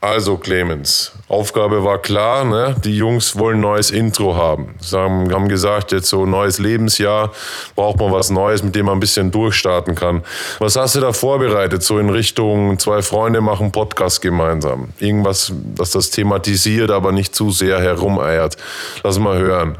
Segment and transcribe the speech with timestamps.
[0.00, 2.76] Also Clemens, Aufgabe war klar, ne?
[2.84, 4.76] die Jungs wollen neues Intro haben.
[4.80, 7.32] Sie haben, haben gesagt, jetzt so neues Lebensjahr,
[7.74, 10.22] braucht man was Neues, mit dem man ein bisschen durchstarten kann.
[10.60, 14.90] Was hast du da vorbereitet, so in Richtung zwei Freunde machen Podcast gemeinsam?
[15.00, 18.56] Irgendwas, das das thematisiert, aber nicht zu sehr herumeiert.
[19.02, 19.78] Lass mal hören.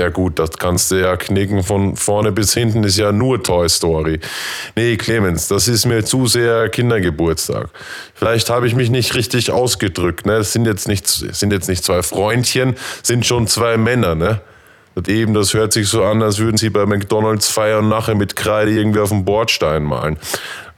[0.00, 3.68] Ja gut, das kannst du ja knicken von vorne bis hinten, ist ja nur Toy
[3.68, 4.18] Story.
[4.74, 7.68] Nee, Clemens, das ist mir zu sehr Kindergeburtstag.
[8.14, 10.24] Vielleicht habe ich mich nicht richtig ausgedrückt.
[10.24, 10.38] Ne?
[10.38, 14.14] Das sind jetzt nicht, sind jetzt nicht zwei Freundchen, sind schon zwei Männer.
[14.14, 14.40] Ne?
[14.94, 18.14] Das eben, das hört sich so an, als würden sie bei McDonalds feiern und nachher
[18.14, 20.16] mit Kreide irgendwie auf dem Bordstein malen.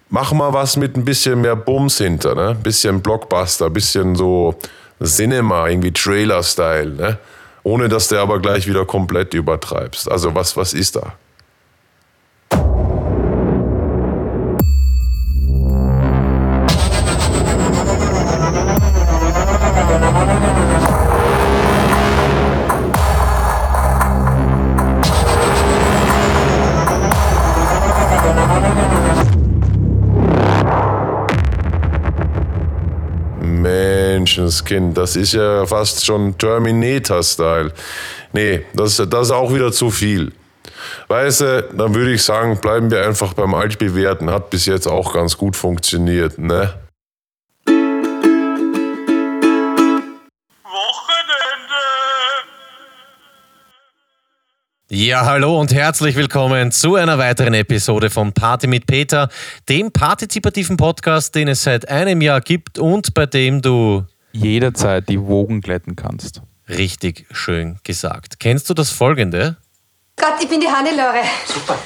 [0.09, 2.57] Mach mal was mit ein bisschen mehr Bums hinter, ne?
[2.61, 4.57] Bisschen Blockbuster, bisschen so
[5.01, 7.19] Cinema, irgendwie Trailer-Style, ne?
[7.65, 10.11] Ohne dass du aber gleich wieder komplett übertreibst.
[10.11, 11.15] Also was, was ist da?
[34.37, 37.73] Menschenskind, das ist ja fast schon Terminator-Style.
[38.33, 40.33] Nee, das, das ist auch wieder zu viel.
[41.09, 44.31] Weißt du, dann würde ich sagen, bleiben wir einfach beim Altbewährten.
[44.31, 46.73] Hat bis jetzt auch ganz gut funktioniert, ne?
[54.89, 59.31] Ja, hallo und herzlich willkommen zu einer weiteren Episode von Party mit Peter,
[59.69, 65.21] dem partizipativen Podcast, den es seit einem Jahr gibt und bei dem du jederzeit die
[65.21, 66.43] Wogen glätten kannst.
[66.69, 68.41] Richtig schön gesagt.
[68.41, 69.57] Kennst du das folgende?
[70.17, 71.23] Gott, ich bin die Hannelore.
[71.47, 71.77] Super.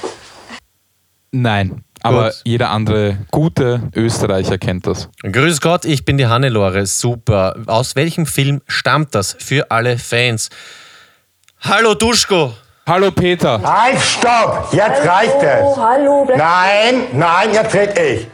[1.32, 2.40] Nein, aber Gut.
[2.44, 5.08] jeder andere gute Österreicher kennt das.
[5.22, 6.86] Grüß Gott, ich bin die Hannelore.
[6.86, 7.56] Super.
[7.66, 10.50] Aus welchem Film stammt das für alle Fans?
[11.60, 12.54] Hallo Duschko.
[12.86, 13.60] Hallo Peter.
[13.60, 14.68] Halt, stopp!
[14.72, 15.76] Jetzt hallo, reicht es.
[15.76, 18.28] Hallo, Nein, nein, jetzt red ich.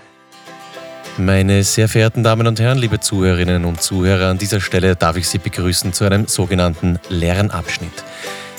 [1.18, 5.28] Meine sehr verehrten Damen und Herren, liebe Zuhörerinnen und Zuhörer, an dieser Stelle darf ich
[5.28, 7.92] Sie begrüßen zu einem sogenannten Lernabschnitt.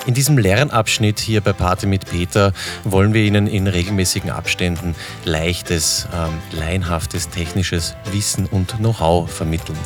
[0.06, 2.53] In diesem Lernabschnitt hier bei Party mit Peter
[2.84, 4.94] wollen wir Ihnen in regelmäßigen Abständen
[5.25, 9.78] leichtes, ähm, laienhaftes technisches Wissen und Know-how vermitteln.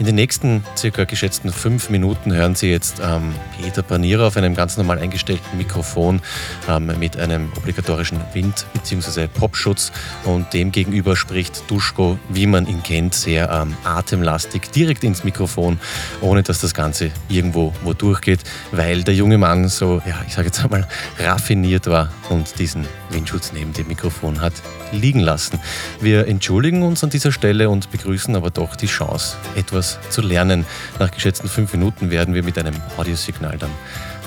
[0.00, 4.54] In den nächsten circa geschätzten fünf Minuten hören Sie jetzt ähm, Peter Panierer auf einem
[4.54, 6.22] ganz normal eingestellten Mikrofon
[6.70, 9.26] ähm, mit einem obligatorischen Wind- bzw.
[9.26, 9.92] Popschutz
[10.24, 15.78] und dem gegenüber spricht Duschko, wie man ihn kennt, sehr ähm, atemlastig direkt ins Mikrofon,
[16.22, 18.40] ohne dass das Ganze irgendwo wo durchgeht,
[18.72, 20.88] weil der junge Mann so, ja, ich sage jetzt einmal,
[21.18, 24.54] raffiniert war und diesen Windschutz neben dem Mikrofon hat
[24.92, 25.60] liegen lassen.
[26.00, 30.66] Wir entschuldigen uns an dieser Stelle und begrüßen aber doch die Chance, etwas zu lernen.
[30.98, 33.70] Nach geschätzten fünf Minuten werden wir mit einem Audiosignal dann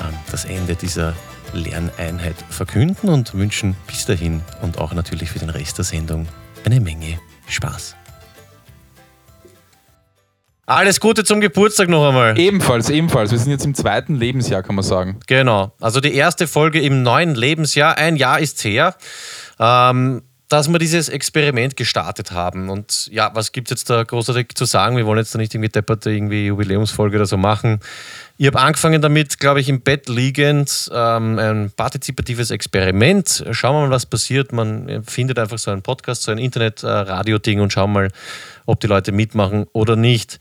[0.02, 1.14] ähm, das Ende dieser
[1.54, 6.28] Lerneinheit verkünden und wünschen bis dahin und auch natürlich für den Rest der Sendung
[6.66, 7.96] eine Menge Spaß.
[10.66, 12.40] Alles Gute zum Geburtstag noch einmal.
[12.40, 13.32] Ebenfalls, ebenfalls.
[13.32, 15.20] Wir sind jetzt im zweiten Lebensjahr, kann man sagen.
[15.28, 15.74] Genau.
[15.82, 17.98] Also die erste Folge im neuen Lebensjahr.
[17.98, 18.96] Ein Jahr ist her.
[19.60, 20.24] Ähm,
[20.54, 22.70] dass wir dieses Experiment gestartet haben.
[22.70, 24.96] Und ja, was gibt es jetzt da großartig zu sagen?
[24.96, 27.80] Wir wollen jetzt da nicht irgendwie depperte irgendwie Jubiläumsfolge oder so machen.
[28.38, 33.44] Ich habe angefangen damit, glaube ich, im Bett liegend, ähm, ein partizipatives Experiment.
[33.50, 34.52] Schauen wir mal, was passiert.
[34.52, 38.12] Man findet einfach so einen Podcast, so ein Internet-Radio-Ding und schauen mal,
[38.68, 40.38] ob die Leute mitmachen oder nicht.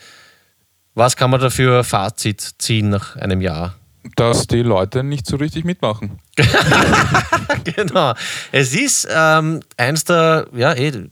[0.95, 3.77] Was kann man dafür Fazit ziehen nach einem Jahr?
[4.17, 6.19] Dass die Leute nicht so richtig mitmachen.
[7.65, 8.15] genau.
[8.51, 11.09] Es ist ähm, eins der, ja, eh,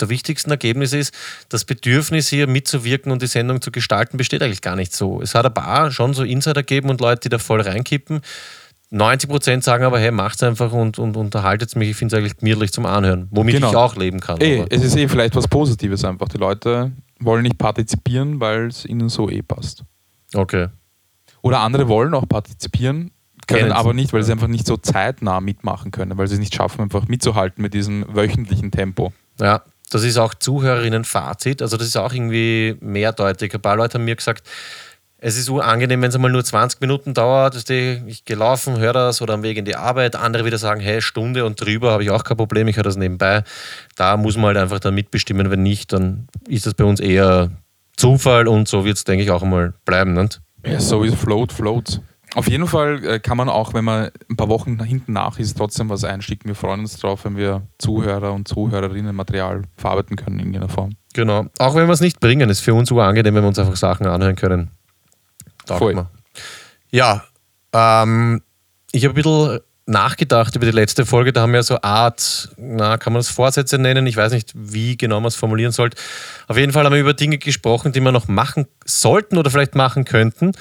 [0.00, 1.14] der wichtigsten Ergebnisse ist,
[1.48, 5.20] das Bedürfnis hier mitzuwirken und die Sendung zu gestalten besteht eigentlich gar nicht so.
[5.20, 8.20] Es hat ein paar schon so Insider gegeben und Leute, die da voll reinkippen.
[8.90, 11.90] 90 Prozent sagen aber, hey, macht's einfach und, und unterhaltet mich.
[11.90, 13.70] Ich finde es eigentlich gemütlich zum Anhören, womit genau.
[13.70, 14.40] ich auch leben kann.
[14.40, 16.28] Ey, es ist eh vielleicht was Positives einfach.
[16.28, 19.84] Die Leute wollen nicht partizipieren, weil es ihnen so eh passt.
[20.34, 20.68] Okay.
[21.42, 23.10] Oder andere wollen auch partizipieren,
[23.46, 26.54] können aber nicht, weil sie einfach nicht so zeitnah mitmachen können, weil sie es nicht
[26.54, 29.12] schaffen, einfach mitzuhalten mit diesem wöchentlichen Tempo.
[29.40, 31.62] Ja, das ist auch Zuhörerinnen-Fazit.
[31.62, 33.54] Also, das ist auch irgendwie mehrdeutig.
[33.54, 34.46] Ein paar Leute haben mir gesagt,
[35.20, 37.56] es ist angenehm, wenn es mal nur 20 Minuten dauert.
[37.56, 40.14] Ich gehe laufen, höre das oder am Weg in die Arbeit.
[40.14, 42.96] Andere wieder sagen, hey, Stunde und drüber habe ich auch kein Problem, ich höre das
[42.96, 43.42] nebenbei.
[43.96, 45.50] Da muss man halt einfach dann mitbestimmen.
[45.50, 47.50] Wenn nicht, dann ist das bei uns eher
[47.96, 50.12] Zufall und so wird es, denke ich, auch mal bleiben.
[50.12, 50.40] Nicht?
[50.64, 52.00] Ja, so ist Float, Floats.
[52.34, 55.56] Auf jeden Fall äh, kann man auch, wenn man ein paar Wochen hinten nach ist,
[55.56, 56.48] trotzdem was einschicken.
[56.48, 60.90] Wir freuen uns drauf, wenn wir Zuhörer und Zuhörerinnen Material verarbeiten können in irgendeiner Form.
[61.14, 61.46] Genau.
[61.58, 63.76] Auch wenn wir es nicht bringen, ist für uns sogar angenehm, wenn wir uns einfach
[63.76, 64.70] Sachen anhören können.
[65.64, 65.94] Taugt Voll.
[65.94, 66.10] mir.
[66.90, 67.24] Ja,
[67.72, 68.42] ähm,
[68.92, 71.32] ich habe ein bisschen nachgedacht über die letzte Folge.
[71.32, 74.06] Da haben wir so Art, na, kann man das Vorsätze nennen?
[74.06, 75.96] Ich weiß nicht, wie genau man es formulieren sollte.
[76.46, 79.74] Auf jeden Fall haben wir über Dinge gesprochen, die wir noch machen sollten oder vielleicht
[79.74, 80.52] machen könnten.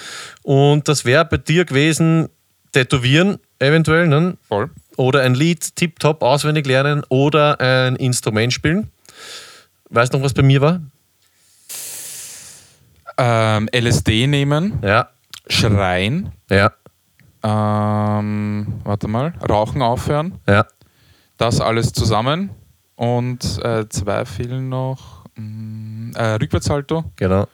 [0.44, 2.30] Und das wäre bei dir gewesen,
[2.72, 4.38] tätowieren eventuell, ne?
[4.48, 4.70] Voll.
[4.96, 8.90] oder ein Lied tiptop auswendig lernen oder ein Instrument spielen.
[9.90, 10.82] Weißt du noch, was bei mir war?
[13.18, 15.10] Ähm, LSD nehmen, Ja,
[15.50, 16.72] schreien, ja,
[17.52, 20.66] ähm, warte mal, rauchen aufhören, ja.
[21.38, 22.50] das alles zusammen
[22.96, 27.48] und äh, zwei fehlen noch, mh, äh, Rückwärtssalto Genau.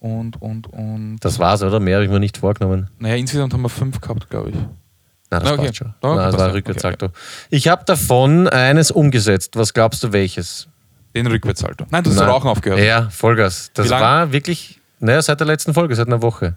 [0.00, 1.78] und, und, und, Das war's, oder?
[1.80, 2.90] Mehr habe ich mir nicht vorgenommen.
[2.98, 4.56] naja, insgesamt haben wir fünf gehabt, glaube ich.
[4.56, 5.62] Nein, das Okay.
[5.66, 5.94] passt schon.
[6.00, 6.54] Okay, Nein, das war.
[6.54, 7.08] Rückwärtssalto.
[7.50, 9.54] Ich habe davon eines umgesetzt.
[9.56, 10.66] Was glaubst du, welches?
[11.14, 11.86] Den Rückwärtssalto.
[11.90, 12.28] Nein, du hast Nein.
[12.28, 12.80] Rauchen aufgehört.
[12.80, 13.70] Ja, Vollgas.
[13.74, 16.56] Das war wirklich, naja, seit der letzten Folge, seit einer Woche.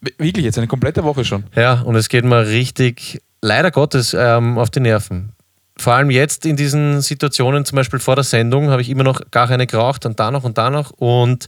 [0.00, 1.44] Wirklich jetzt, eine komplette Woche schon.
[1.54, 5.32] Ja, und es geht mir richtig, leider Gottes, ähm, auf die Nerven.
[5.76, 9.20] Vor allem jetzt in diesen Situationen, zum Beispiel vor der Sendung, habe ich immer noch
[9.30, 10.90] gar keine geraucht und da noch und da noch.
[10.90, 11.46] Und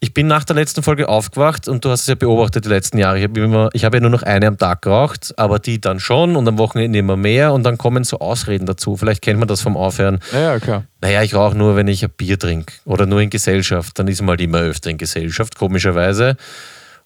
[0.00, 2.98] ich bin nach der letzten Folge aufgewacht und du hast es ja beobachtet die letzten
[2.98, 3.18] Jahre.
[3.18, 5.98] Ich habe immer, ich habe ja nur noch eine am Tag geraucht, aber die dann
[5.98, 8.96] schon und am Wochenende immer mehr und dann kommen so Ausreden dazu.
[8.96, 10.20] Vielleicht kennt man das vom Aufhören.
[10.32, 10.84] Ja, ja, klar.
[11.00, 13.98] Naja, ich rauche nur, wenn ich ein Bier trinke oder nur in Gesellschaft.
[13.98, 16.36] Dann ist man halt immer öfter in Gesellschaft, komischerweise.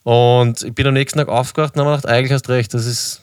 [0.04, 2.74] Und ich bin am nächsten Tag aufgewacht und habe mir gedacht, eigentlich hast du recht,
[2.74, 3.22] das ist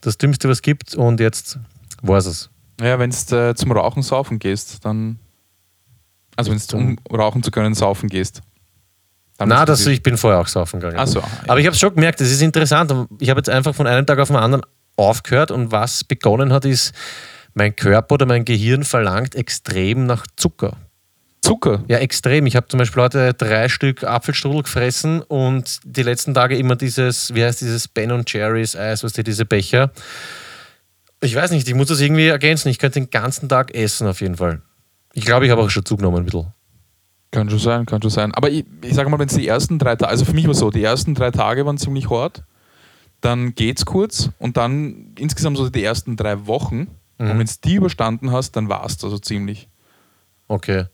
[0.00, 0.94] das Dümmste, was es gibt.
[0.94, 1.58] Und jetzt
[2.02, 2.50] war es.
[2.80, 5.18] Ja, wenn du äh, zum Rauchen saufen gehst, dann.
[6.36, 8.40] Also, wenn du um rauchen zu können, saufen gehst.
[9.38, 10.98] Na, du das, ich bin vorher auch saufen gegangen.
[10.98, 12.92] Ach so, Aber ich habe es schon gemerkt, es ist interessant.
[13.18, 14.64] Ich habe jetzt einfach von einem Tag auf den anderen
[14.96, 16.92] aufgehört und was begonnen hat, ist,
[17.54, 20.76] mein Körper oder mein Gehirn verlangt extrem nach Zucker.
[21.42, 21.84] Zucker.
[21.88, 22.46] Ja, extrem.
[22.46, 27.34] Ich habe zum Beispiel heute drei Stück Apfelstrudel gefressen und die letzten Tage immer dieses,
[27.34, 29.90] wie heißt dieses Ben und Jerry's Eis, was die diese Becher.
[31.22, 32.68] Ich weiß nicht, ich muss das irgendwie ergänzen.
[32.68, 34.62] Ich könnte den ganzen Tag essen auf jeden Fall.
[35.12, 36.52] Ich glaube, ich habe auch schon zugenommen ein bisschen.
[37.30, 38.34] Kann schon sein, kann schon sein.
[38.34, 40.52] Aber ich, ich sage mal, wenn es die ersten drei Tage, also für mich war
[40.52, 42.42] es so, die ersten drei Tage waren ziemlich hart,
[43.20, 46.88] dann geht's kurz und dann insgesamt so die ersten drei Wochen.
[47.18, 49.68] Und wenn du die überstanden hast, dann war es also ziemlich.
[50.48, 50.86] Okay.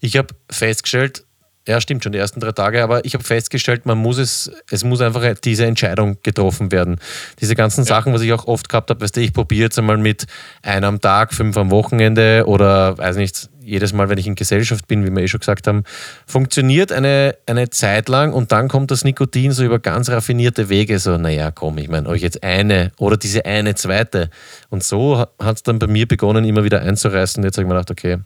[0.00, 1.24] Ich habe festgestellt,
[1.68, 4.84] ja, stimmt schon, die ersten drei Tage, aber ich habe festgestellt, man muss es, es
[4.84, 6.98] muss einfach diese Entscheidung getroffen werden.
[7.40, 9.98] Diese ganzen Sachen, was ich auch oft gehabt habe, weißt du, ich probiere jetzt einmal
[9.98, 10.26] mit
[10.62, 14.88] einem am Tag, fünf am Wochenende oder weiß nicht, jedes Mal, wenn ich in Gesellschaft
[14.88, 15.84] bin, wie wir eh schon gesagt haben,
[16.26, 20.98] funktioniert eine, eine Zeit lang und dann kommt das Nikotin so über ganz raffinierte Wege,
[20.98, 24.30] so, naja, komm, ich meine, euch jetzt eine oder diese eine zweite.
[24.70, 27.44] Und so hat es dann bei mir begonnen, immer wieder einzureißen.
[27.44, 28.18] Jetzt habe ich mir gedacht, okay,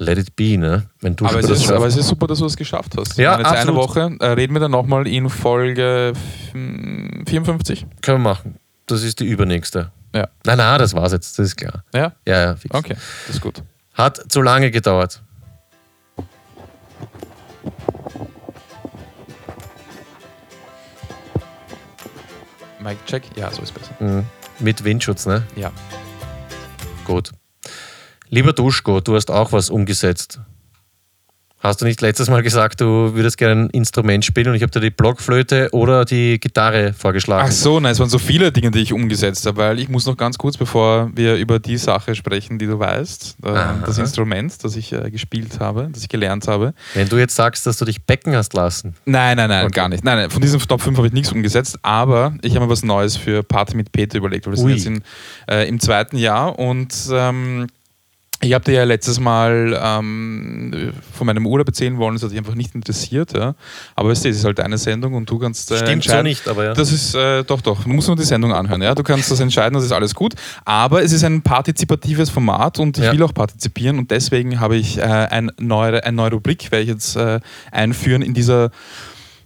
[0.00, 0.86] let it be, ne?
[1.00, 1.72] Wenn du Aber es, ist, schaffst.
[1.72, 3.18] aber es ist super, dass du es geschafft hast.
[3.18, 3.82] Ja, meine, jetzt eine absolut.
[3.82, 4.16] Woche.
[4.20, 6.14] Äh, reden wir dann nochmal in Folge
[6.54, 7.86] mm, 54.
[8.00, 8.56] Können wir machen.
[8.86, 9.92] Das ist die übernächste.
[10.14, 10.28] Ja.
[10.44, 11.84] Nein, nein, das war's jetzt, das ist klar.
[11.94, 12.12] Ja?
[12.26, 12.74] Ja, ja, fix.
[12.74, 13.62] Okay, das ist gut.
[13.94, 15.22] Hat zu lange gedauert.
[22.82, 23.22] Mic check?
[23.36, 23.92] Ja, so ist besser.
[24.00, 24.24] Mhm.
[24.58, 25.42] Mit Windschutz, ne?
[25.56, 25.70] Ja.
[27.04, 27.32] Gut.
[28.32, 30.40] Lieber Duschko, du hast auch was umgesetzt.
[31.62, 34.70] Hast du nicht letztes Mal gesagt, du würdest gerne ein Instrument spielen und ich habe
[34.70, 37.48] dir die Blockflöte oder die Gitarre vorgeschlagen?
[37.50, 40.06] Ach so, nein, es waren so viele Dinge, die ich umgesetzt habe, weil ich muss
[40.06, 43.82] noch ganz kurz, bevor wir über die Sache sprechen, die du weißt, äh, Aha.
[43.84, 46.72] das Instrument, das ich äh, gespielt habe, das ich gelernt habe.
[46.94, 48.94] Wenn du jetzt sagst, dass du dich becken hast lassen.
[49.04, 49.74] Nein, nein, nein, Okay.
[49.74, 50.02] gar nicht.
[50.02, 52.84] Nein, nein, von diesen Top 5 habe ich nichts umgesetzt, aber ich habe mir was
[52.84, 54.78] Neues für Party mit Peter überlegt, weil wir Ui.
[54.78, 55.04] sind jetzt
[55.50, 57.66] in, äh, im zweiten Jahr und ähm,
[58.42, 62.38] ich habe dir ja letztes Mal ähm, von meinem Urlaub erzählen wollen, das hat dich
[62.38, 63.54] einfach nicht interessiert, ja.
[63.94, 66.24] aber weißt du, es ist halt deine Sendung und du kannst äh, Stimmt so entscheiden.
[66.24, 66.72] nicht, aber ja.
[66.74, 67.82] Das ist äh, doch, doch.
[67.84, 68.80] Du musst nur die Sendung anhören.
[68.80, 68.94] Ja?
[68.94, 70.34] Du kannst das entscheiden, das ist alles gut.
[70.64, 73.12] Aber es ist ein partizipatives Format und ich Ja.
[73.12, 76.88] will auch partizipieren und deswegen habe ich äh, ein neue, eine neue Rubrik, werde ich
[76.88, 78.70] jetzt äh, einführen in dieser.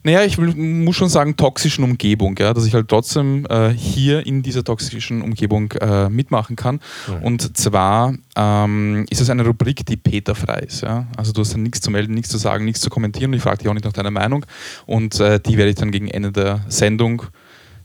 [0.06, 4.42] Naja, ich muss schon sagen, toxischen Umgebung, ja, dass ich halt trotzdem äh, hier in
[4.42, 6.80] dieser toxischen Umgebung äh, mitmachen kann.
[7.22, 10.82] Und zwar ähm, ist es eine Rubrik, die peterfrei ist.
[10.82, 11.06] Ja?
[11.16, 13.30] Also du hast dann nichts zu melden, nichts zu sagen, nichts zu kommentieren.
[13.30, 14.44] Und ich frage dich auch nicht nach deiner Meinung.
[14.84, 17.22] Und äh, die werde ich dann gegen Ende der Sendung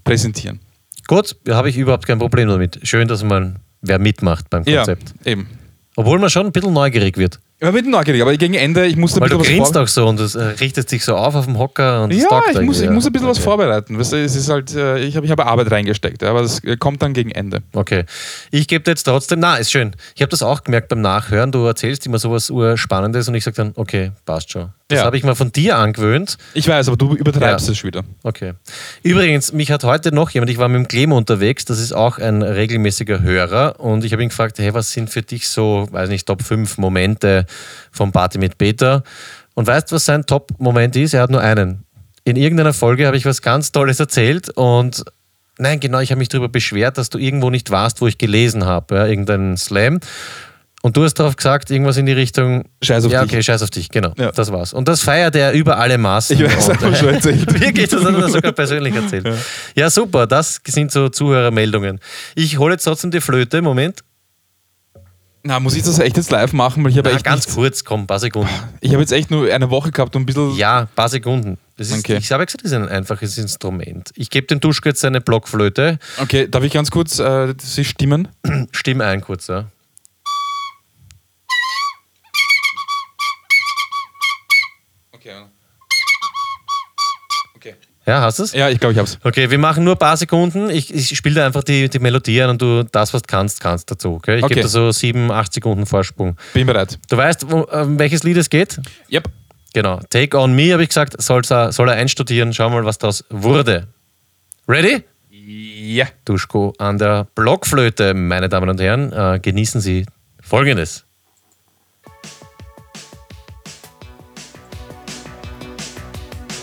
[0.04, 0.60] präsentieren.
[1.08, 2.82] Gut, da habe ich überhaupt kein Problem damit.
[2.84, 5.16] Schön, dass man wer mitmacht beim Konzept.
[5.24, 5.48] Ja, eben.
[5.96, 7.40] Obwohl man schon ein bisschen neugierig wird.
[7.62, 9.88] Ja, bin neugierig, aber gegen Ende, ich musste ein Weil du bisschen was grinst auch
[9.90, 12.80] so und es äh, richtet dich so auf auf dem Hocker und Ja, ich muss,
[12.80, 13.44] ich muss ein bisschen was Okay.
[13.44, 14.00] vorbereiten.
[14.00, 16.78] Weißt du, es ist halt, äh, ich habe ich hab Arbeit reingesteckt, aber das äh,
[16.78, 17.62] kommt dann gegen Ende.
[17.74, 18.06] Okay.
[18.52, 19.94] Ich gebe dir jetzt trotzdem, na, ist schön.
[20.16, 21.52] Ich habe das auch gemerkt beim Nachhören.
[21.52, 24.70] Du erzählst immer sowas Urspannendes und ich sage dann, okay, passt schon.
[24.88, 25.06] Das Ja.
[25.06, 26.38] habe ich mal von dir angewöhnt.
[26.54, 27.74] Ich weiß, aber du übertreibst Ja.
[27.74, 28.04] es wieder.
[28.24, 28.54] Okay.
[29.04, 32.20] Übrigens, mich hat heute noch jemand, ich war mit dem Clemo unterwegs, das ist auch
[32.20, 36.08] ein regelmäßiger Hörer und ich habe ihn gefragt, hey, was sind für dich so, weiß
[36.10, 37.46] nicht, Top 5 Momente
[37.92, 39.04] vom Party mit Peter?
[39.56, 41.14] Und weißt du, was sein Top-Moment ist?
[41.14, 41.86] Er hat nur einen.
[42.24, 45.04] In irgendeiner Folge habe ich was ganz Tolles erzählt und
[45.58, 48.66] nein, genau, ich habe mich darüber beschwert, dass du irgendwo nicht warst, wo ich gelesen
[48.66, 50.00] habe, ja, irgendeinen Slam.
[50.82, 52.64] Und du hast darauf gesagt, irgendwas in die Richtung.
[52.82, 53.34] Scheiß auf ja, dich.
[53.34, 54.14] okay, scheiß auf dich, genau.
[54.18, 54.32] Ja.
[54.32, 54.72] Das war's.
[54.72, 56.38] Und das feiert er über alle Maßen.
[56.38, 57.54] Ich weiß, Und, schon erzählt.
[57.60, 59.28] Wirklich, das hat er sogar persönlich erzählt.
[59.76, 59.90] Ja.
[59.90, 62.00] super, das sind so Zuhörermeldungen.
[62.36, 64.06] Ich hole jetzt trotzdem die Flöte, Moment.
[65.44, 66.84] Na, muss ich das echt jetzt live machen?
[66.84, 68.50] Weil ich habe Na, echt ganz nichts- kurz, komm, ein paar Sekunden.
[68.82, 70.56] Ich habe jetzt echt nur eine Woche gehabt und ein bisschen.
[70.56, 71.58] Ja, ein paar Sekunden.
[71.78, 72.18] Das ist, Okay.
[72.18, 74.12] Ich habe gesagt, das ist ein einfaches Instrument.
[74.16, 75.98] Ich gebe dem Duschko jetzt eine Blockflöte.
[76.22, 78.28] Okay, darf ich ganz kurz äh, sie stimmen?
[78.72, 79.66] Stimm ein kurz, ja.
[88.10, 88.54] Ja, hast du es?
[88.54, 89.20] Ja, ich glaube, ich hab's.
[89.24, 90.72] Okay, wir machen nur ein paar Sekunden.
[90.72, 93.60] Ich, ich spiele da einfach die, die Melodie an und du das, was du kannst,
[93.60, 94.16] kannst dazu.
[94.16, 94.38] Okay?
[94.38, 94.56] Ich Okay.
[94.56, 96.36] gebe da so sieben, acht Sekunden Vorsprung.
[96.56, 96.98] Bin bereit.
[97.08, 98.80] Du weißt, wo, um welches Lied es geht?
[99.12, 99.30] Yep.
[99.76, 100.00] Genau.
[100.10, 102.52] Take on Me, habe ich gesagt, soll's er, soll er einstudieren.
[102.52, 103.86] Schau mal, was das wurde.
[104.68, 105.04] Ready?
[105.30, 106.08] Ja.
[106.26, 109.14] Duschko an der Blockflöte, meine Damen und Herren.
[109.14, 110.08] Äh, genießen Sie
[110.42, 111.06] Folgendes.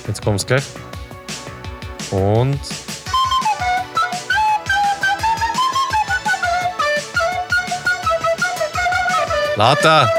[0.09, 0.65] Jetzt kommt's gleich.
[2.11, 2.61] Und.
[9.57, 10.13] Lauter!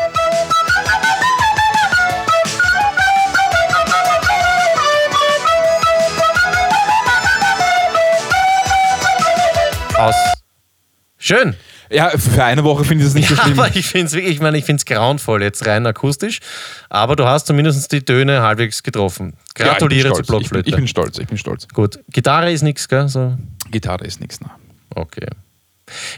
[9.98, 10.16] Aus.
[11.18, 11.56] Schön.
[11.90, 13.60] Ja, für eine Woche finde ich das nicht so Ja, schlimm.
[13.60, 16.40] aber ich finde es wirklich, ich meine, ich finde es grauenvoll, jetzt rein akustisch.
[16.90, 19.34] Aber du hast zumindest die Töne halbwegs getroffen.
[19.56, 20.28] Gratuliere ja, zur ich bin stolz.
[20.28, 20.70] Blockflöte.
[20.70, 21.68] Ich, bin stolz, ich bin stolz.
[21.70, 22.00] Gut.
[22.10, 23.08] Gitarre ist nichts, gell?
[23.08, 23.38] So.
[23.72, 24.42] Gitarre ist nichts.
[24.42, 24.50] Ne?
[24.96, 25.28] Okay.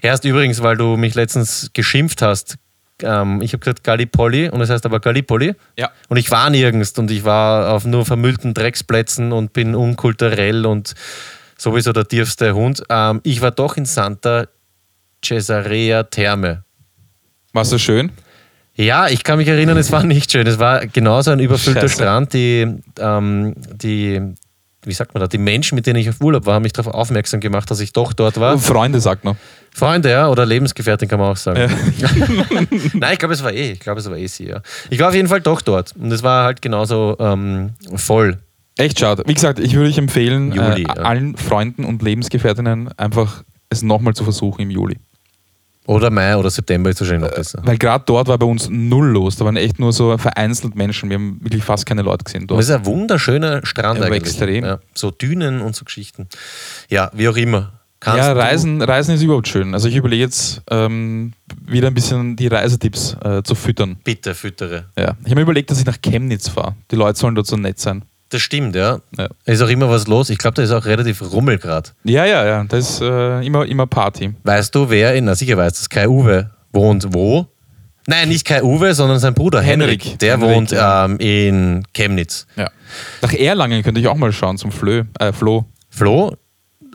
[0.01, 2.55] Erst übrigens, weil du mich letztens geschimpft hast.
[3.01, 5.55] Ähm, ich habe gesagt Gallipoli und es heißt aber Gallipoli.
[5.77, 5.91] Ja.
[6.09, 10.95] Und ich war nirgends und ich war auf nur vermüllten Drecksplätzen und bin unkulturell und
[11.57, 12.83] sowieso der tiefste Hund.
[12.89, 14.47] Ähm, ich war doch in Santa
[15.23, 16.63] Cesarea Terme.
[17.53, 18.11] Warst du schön?
[18.75, 20.47] Ja, ich kann mich erinnern, es war nicht schön.
[20.47, 21.95] Es war genauso ein überfüllter Scheiße.
[21.95, 22.33] Strand.
[22.33, 22.65] Die,
[22.99, 24.21] ähm, die,
[24.83, 26.93] wie sagt man da, die Menschen, mit denen ich auf Urlaub war, haben mich darauf
[26.93, 28.57] aufmerksam gemacht, dass ich doch dort war.
[28.57, 29.35] Freunde, sagt man.
[29.75, 31.69] Freunde, ja, oder Lebensgefährtin kann man auch sagen.
[31.97, 32.09] Ja.
[32.93, 34.61] Nein, ich glaube, es war eh, ich glaube, es war eh sie, ja.
[34.89, 38.37] Ich war auf jeden Fall doch dort und es war halt genauso ähm, voll.
[38.77, 39.23] Echt schade.
[39.25, 40.93] Wie gesagt, ich würde euch empfehlen, Juli, äh, ja.
[41.03, 44.97] allen Freunden und Lebensgefährtinnen einfach es nochmal zu versuchen im Juli.
[45.85, 47.61] Oder Mai oder September ist wahrscheinlich noch besser.
[47.63, 49.37] Weil gerade dort war bei uns null los.
[49.37, 51.09] Da waren echt nur so vereinzelt Menschen.
[51.09, 52.61] Wir haben wirklich fast keine Leute gesehen dort.
[52.61, 54.33] ist ein wunderschöner Strand aber eigentlich.
[54.33, 54.65] extrem.
[54.65, 56.27] Ja, so Dünen und so Geschichten.
[56.89, 57.73] Ja, wie auch immer.
[57.99, 59.73] Kannst Ja, Reisen, Reisen ist überhaupt schön.
[59.73, 61.33] Also ich überlege jetzt ähm,
[61.65, 63.97] wieder ein bisschen die Reisetipps äh, zu füttern.
[64.03, 64.85] Bitte füttere.
[64.97, 65.17] Ja.
[65.21, 66.75] Ich habe mir überlegt, dass ich nach Chemnitz fahre.
[66.91, 68.03] Die Leute sollen dort so nett sein.
[68.29, 68.99] Das stimmt, ja.
[69.17, 69.27] Ja.
[69.45, 70.29] Ist auch immer was los.
[70.29, 71.89] Ich glaube, da ist auch relativ Rummel gerade.
[72.03, 72.63] Ja, ja, ja.
[72.63, 74.35] Das ist äh, immer, immer Party.
[74.43, 77.47] Weißt du, wer in, na sicher weiß das, Kai Uwe wohnt wo?
[78.05, 80.03] Nein, nicht Kai Uwe, sondern sein Bruder Henrik.
[80.03, 80.19] Henrik.
[80.19, 81.05] Der Henrik, wohnt ja.
[81.05, 82.45] ähm, in Chemnitz.
[82.55, 82.69] Ja.
[83.21, 85.65] Nach Erlangen könnte ich auch mal schauen zum Flö, äh, Flo.
[85.89, 86.35] Flo,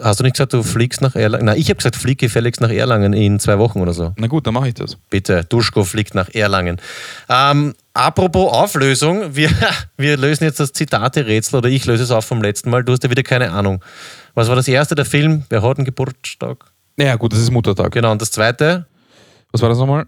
[0.03, 1.47] hast du nicht gesagt, du fliegst nach Erlangen?
[1.47, 4.12] Nein, ich habe gesagt, flieg gefälligst nach Erlangen in zwei Wochen oder so.
[4.17, 4.97] Na gut, dann mache ich das.
[5.11, 6.81] Bitte, Duschko fliegt nach Erlangen.
[7.29, 9.51] Ähm, apropos Auflösung, wir,
[9.97, 12.85] wir lösen jetzt das Zitate-Rätsel oder ich löse es auf vom letzten Mal.
[12.85, 13.83] Du hast ja wieder keine Ahnung.
[14.35, 15.45] Was war das erste, der Film?
[15.49, 16.67] Wer hat einen Geburtstag?
[16.97, 17.93] Naja, gut, das ist Muttertag.
[17.93, 18.87] Genau, und das zweite?
[19.53, 20.07] Was war das nochmal?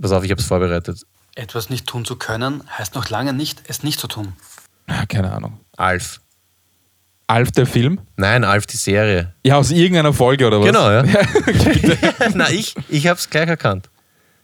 [0.00, 1.04] Pass auf, ich habe es vorbereitet.
[1.34, 4.32] Etwas nicht tun zu können, heißt noch lange nicht, es nicht zu tun.
[5.08, 5.60] Keine Ahnung.
[5.76, 6.20] Alf.
[7.26, 8.00] Alf der Film?
[8.16, 9.34] Nein, Alf die Serie.
[9.44, 10.66] Ja, aus irgendeiner Folge oder was?
[10.66, 11.04] Genau, ja.
[12.34, 13.88] Na, ich, ich habe es gleich erkannt.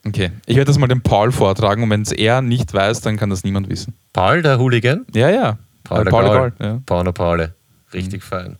[0.06, 3.16] Okay, ich werde das mal dem Paul vortragen und wenn es er nicht weiß, dann
[3.16, 3.94] kann das niemand wissen.
[4.12, 5.04] Paul, der Hooligan?
[5.14, 5.58] Ja, ja.
[5.84, 6.25] Paul, der Paul.
[6.25, 6.80] Gaul, ja.
[6.86, 7.54] Paul, Paule.
[7.92, 8.56] Richtig fein.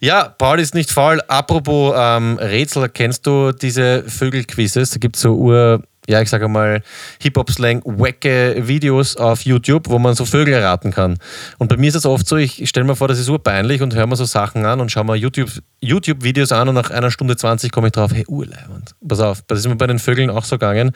[0.00, 1.20] Ja, Paul ist nicht faul.
[1.28, 4.90] Apropos ähm, Rätsel, kennst du diese Vögelquizzes?
[4.90, 6.82] Da gibt es so Ur, ja, ich sage mal,
[7.22, 11.16] Hip-Hop-Slang, wacke Videos auf YouTube, wo man so Vögel erraten kann.
[11.58, 13.94] Und bei mir ist es oft so, ich stelle mir vor, das ist urpeinlich und
[13.94, 17.36] höre mir so Sachen an und schaue mir YouTube-Videos YouTube an und nach einer Stunde
[17.36, 18.94] 20 komme ich drauf, hey, urleibend.
[19.06, 20.90] Pass auf, das ist mir bei den Vögeln auch so gegangen.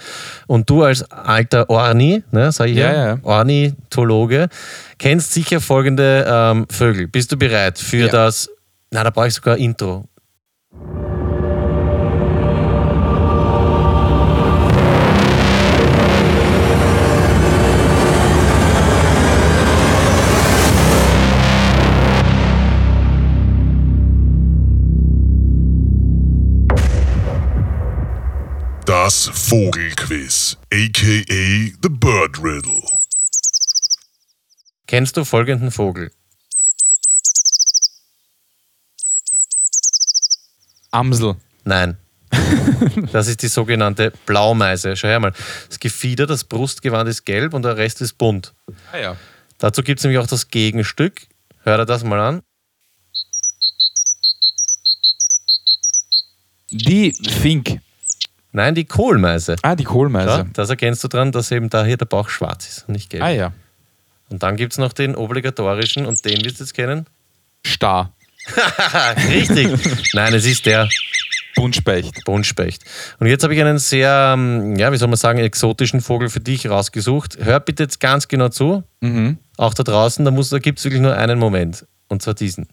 [0.49, 3.19] Und du als alter Orni, ne, sag ich Ja, ja, ja.
[3.23, 4.49] Ornithologe,
[4.99, 7.07] kennst sicher folgende ähm, Vögel.
[7.07, 8.09] Bist du bereit für Ja.
[8.09, 8.51] das,
[8.91, 10.09] na, da brauche ich sogar ein Intro.
[29.25, 32.83] Das Vogelquiz, aka The Bird Riddle.
[34.87, 36.11] Kennst du folgenden Vogel?
[40.91, 41.37] Amsel.
[41.65, 41.97] Nein.
[43.13, 44.95] Das ist die sogenannte Blaumeise.
[44.95, 45.33] Schau her mal.
[45.69, 48.53] Das Gefieder, das Brustgewand ist gelb und der Rest ist bunt.
[48.93, 49.17] Ah ja.
[49.57, 51.29] Dazu gibt es nämlich auch das Gegenstück.
[51.63, 52.43] Hör dir das mal an.
[56.71, 57.81] Die Fink.
[58.55, 59.57] Nein, die Kohlmeise.
[59.63, 60.29] Ah, die Kohlmeise.
[60.39, 63.11] Ja, das erkennst du dran, dass eben da hier der Bauch schwarz ist und nicht
[63.11, 63.23] gelb.
[63.23, 63.53] Ah ja.
[64.31, 67.07] Und dann gibt es noch den obligatorischen und den wirst du jetzt kennen.
[67.67, 68.13] Star.
[69.29, 69.69] Richtig.
[70.15, 70.89] Nein, es ist der
[71.57, 72.25] Buntspecht.
[72.25, 72.83] Buntspecht.
[73.19, 76.41] Und jetzt habe ich einen sehr, ähm, ja, wie soll man sagen, exotischen Vogel für
[76.41, 77.39] dich rausgesucht.
[77.41, 78.85] Hör bitte jetzt ganz genau zu.
[79.01, 79.39] Mhm.
[79.57, 81.87] Auch da draußen, da, muss- da gibt es wirklich nur einen Moment.
[82.09, 82.67] Und zwar diesen.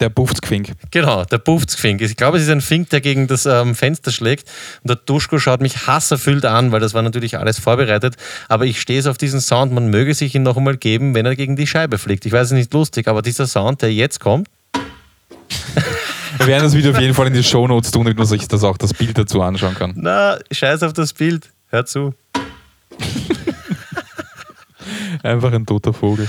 [0.00, 0.72] Der Buftfink.
[0.90, 2.00] Genau, der Buftfink.
[2.00, 4.48] Ich glaube, es ist ein Fink, der gegen das ähm, Fenster schlägt.
[4.82, 8.16] Und der Duschko schaut mich hasserfüllt an, weil das war natürlich alles vorbereitet.
[8.48, 11.26] Aber ich stehe so auf diesen Sound, man möge sich ihn noch einmal geben, wenn
[11.26, 12.24] er gegen die Scheibe fliegt.
[12.24, 14.48] Ich weiß, es ist nicht lustig, aber dieser Sound, der jetzt kommt,
[16.38, 18.64] Wir werden das Video auf jeden Fall in die Shownotes tun, damit man sich das
[18.64, 19.92] auch das Bild dazu anschauen kann.
[19.96, 21.50] na, scheiß auf das Bild.
[21.68, 22.14] Hör zu.
[25.22, 26.26] Einfach ein toter Vogel.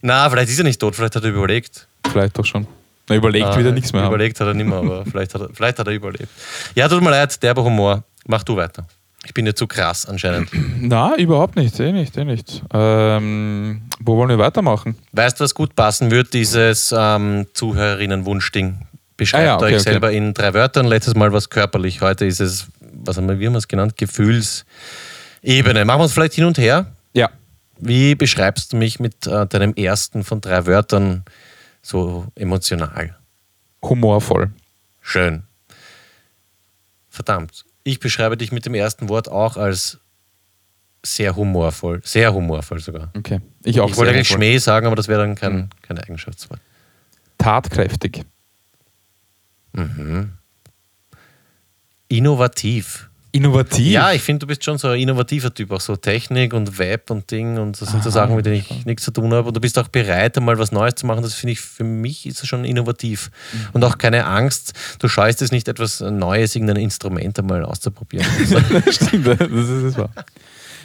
[0.00, 1.86] Na, vielleicht ist er nicht tot, vielleicht hat er überlegt.
[2.10, 2.66] Vielleicht doch schon.
[3.08, 4.02] Er überlegt Ah, wieder nichts mehr.
[4.02, 4.10] Haben.
[4.14, 6.28] Überlegt hat er nicht mehr, aber vielleicht hat, er, vielleicht hat er überlebt.
[6.74, 8.04] Ja, tut mir leid, derber Humor.
[8.26, 8.86] Mach du weiter.
[9.24, 10.50] Ich bin ja zu krass anscheinend.
[10.80, 11.78] Na, überhaupt nicht.
[11.78, 12.62] Eh nicht, eh nicht.
[12.72, 14.96] Ähm, wo wollen wir weitermachen?
[15.12, 18.78] Weißt du, was gut passen wird, dieses ähm, Zuhörerinnen-Wunschding?
[19.16, 19.82] Beschreibt Ah ja, okay, euch okay.
[19.82, 20.86] selber in drei Wörtern.
[20.86, 23.96] Letztes Mal was körperlich, heute ist es, was haben wir, wie haben wir es genannt?
[23.96, 25.84] Gefühlsebene.
[25.84, 26.86] Machen wir uns vielleicht hin und her.
[27.12, 27.30] Ja.
[27.78, 31.24] Wie beschreibst du mich mit äh, deinem ersten von drei Wörtern
[31.82, 33.16] so emotional?
[33.82, 34.52] Humorvoll.
[35.00, 35.42] Schön.
[37.08, 37.64] Verdammt.
[37.84, 39.98] Ich beschreibe dich mit dem ersten Wort auch als
[41.04, 42.00] sehr humorvoll.
[42.04, 43.10] Sehr humorvoll sogar.
[43.16, 43.40] Okay.
[43.64, 44.28] Ich auch Ich wollte eigentlich.
[44.28, 46.60] Schmäh sagen, aber das wäre dann kein, kein Eigenschaftswort.
[47.38, 48.24] Tatkräftig.
[52.08, 53.10] Innovativ.
[53.34, 53.86] Innovativ.
[53.86, 57.10] Ja, ich finde, du bist schon so ein innovativer Typ, auch so Technik und Web
[57.10, 59.48] und Ding und das sind so Sachen, mit denen ich nichts zu tun habe.
[59.48, 61.22] Und du bist auch bereit, einmal was Neues zu machen.
[61.22, 63.30] Das finde ich, für mich ist das schon innovativ.
[63.72, 68.26] Und auch keine Angst, du scheust es nicht, etwas Neues, irgendein Instrument einmal auszuprobieren.
[68.90, 70.10] Stimmt, das ist es wahr.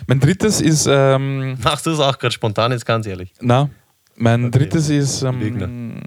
[0.08, 3.34] Mein drittes ist, ähm, Machst du das auch gerade spontan, jetzt ganz ehrlich?
[3.42, 3.70] na,
[4.16, 4.60] mein Okay.
[4.60, 6.00] drittes ist, ähm,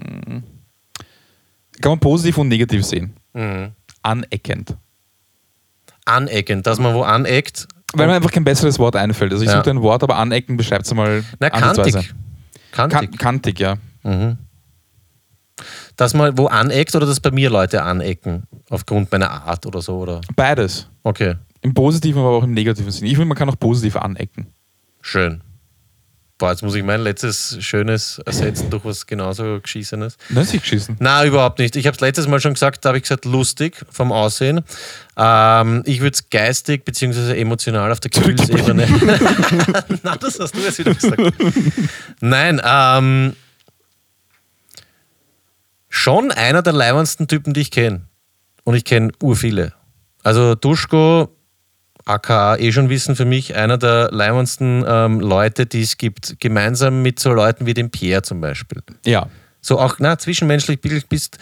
[1.81, 3.13] kann man positiv und negativ sehen.
[3.33, 3.73] Mhm.
[4.01, 4.75] Aneckend.
[6.15, 7.67] Anecken, dass man wo aneckt.
[7.93, 9.31] Weil mir einfach kein besseres Wort einfällt.
[9.33, 9.57] Also ich Ja.
[9.57, 11.93] suche ein Wort, aber anecken beschreibt es mal Na, kantig.
[12.71, 13.11] Kantig.
[13.11, 13.75] Kan kantig, ja.
[14.03, 14.37] Mhm.
[15.97, 19.97] Dass man wo aneckt oder dass bei mir Leute anecken, aufgrund meiner Art oder so,
[19.99, 20.21] oder?
[20.35, 20.87] Beides.
[21.03, 23.05] Okay, Im positiven, aber auch im negativen Sinn.
[23.05, 24.47] Ich finde, man kann auch positiv anecken.
[25.01, 25.41] schön.
[26.41, 30.17] Boah, jetzt muss ich mein letztes Schönes ersetzen durch was genauso Geschissenes.
[30.29, 30.95] Nein, sich geschissen.
[30.99, 31.75] Na, überhaupt nicht.
[31.75, 34.61] Ich habe es letztes Mal schon gesagt, da habe ich gesagt, lustig vom Aussehen.
[35.15, 37.39] Ähm, ich würde es geistig bzw.
[37.39, 38.87] emotional auf der Gefühlsebene.
[40.01, 41.21] Na, das hast du jetzt wieder gesagt.
[42.21, 43.35] Nein, ähm,
[45.89, 48.07] schon einer der leibendsten Typen, die ich kenne.
[48.63, 49.73] Und ich kenne ur viele.
[50.23, 51.29] Also Duschko,
[52.05, 56.35] aka eh schon wissen für mich, einer der leibendsten ähm, Leute, die es gibt.
[56.39, 58.81] Gemeinsam mit so Leuten wie dem Pierre zum Beispiel.
[59.05, 59.27] Ja,
[59.61, 61.37] So auch, na, zwischenmenschlich bist, bist,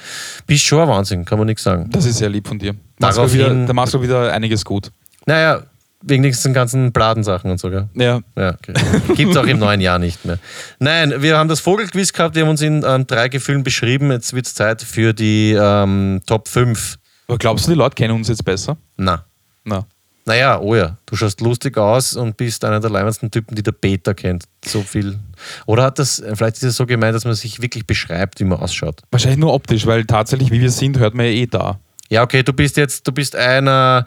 [0.45, 1.89] bist schon ein Wahnsinn, kann man nichts sagen.
[1.91, 2.73] das ist sehr lieb von dir.
[2.73, 4.91] Du Daraufhin- wieder, da machst du wieder einiges gut.
[5.25, 5.63] Naja,
[6.01, 7.87] wegen diesen ganzen Bladensachen und so, gell?
[7.93, 8.73] Ja, Ja, okay.
[9.15, 10.39] Gibt es auch im neuen Jahr nicht mehr.
[10.79, 14.09] Nein, wir haben das Vogelquiz gehabt, wir haben uns in ähm, drei Gefühlen beschrieben.
[14.11, 16.97] Jetzt wird es Zeit für die ähm, Top 5.
[17.27, 18.77] aber glaubst du, die Leute kennen uns jetzt besser?
[18.97, 19.25] Na.
[19.65, 19.85] Na.
[20.29, 23.71] Naja, oh ja, du schaust lustig aus und bist einer der leibendsten Typen, die der
[23.71, 24.43] Peter kennt.
[24.63, 25.17] So viel.
[25.65, 28.59] Oder hat das, vielleicht ist es so gemeint, dass man sich wirklich beschreibt, wie man
[28.59, 29.01] ausschaut.
[29.09, 31.79] Wahrscheinlich nur optisch, weil tatsächlich, wie wir sind, hört man ja eh da.
[32.09, 34.05] Ja, okay, du bist jetzt, du bist einer,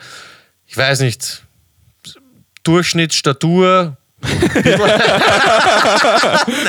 [0.65, 1.43] ich weiß nicht,
[2.63, 3.97] Durchschnittsstatur.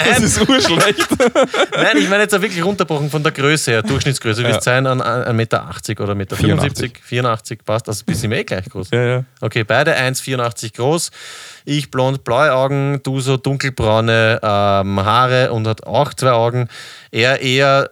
[0.06, 1.08] Das ist urschlecht.
[1.76, 4.44] Nein, ich meine jetzt auch wirklich runterbrochen von der Größe her, Durchschnittsgröße.
[4.44, 5.64] Du wirst sein an 1,80 Meter
[6.00, 6.94] oder 1,74 Meter 84.
[7.04, 8.90] 84 passt, also bist du mir eh gleich groß.
[8.92, 9.24] Ja, ja.
[9.42, 11.12] Okay, beide 1,84 groß.
[11.66, 16.68] Ich blond, blaue Augen, du so dunkelbraune ähm, Haare und hat auch zwei Augen.
[17.12, 17.90] Er eher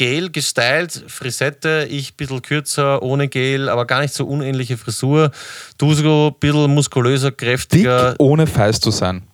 [0.00, 5.30] gel gestylt, Frisette, ich ein bisschen kürzer, ohne Gel, aber gar nicht so unähnliche Frisur.
[5.76, 9.24] Du so ein bisschen muskulöser, Dick, kräftiger, dick, ohne feist zu sein.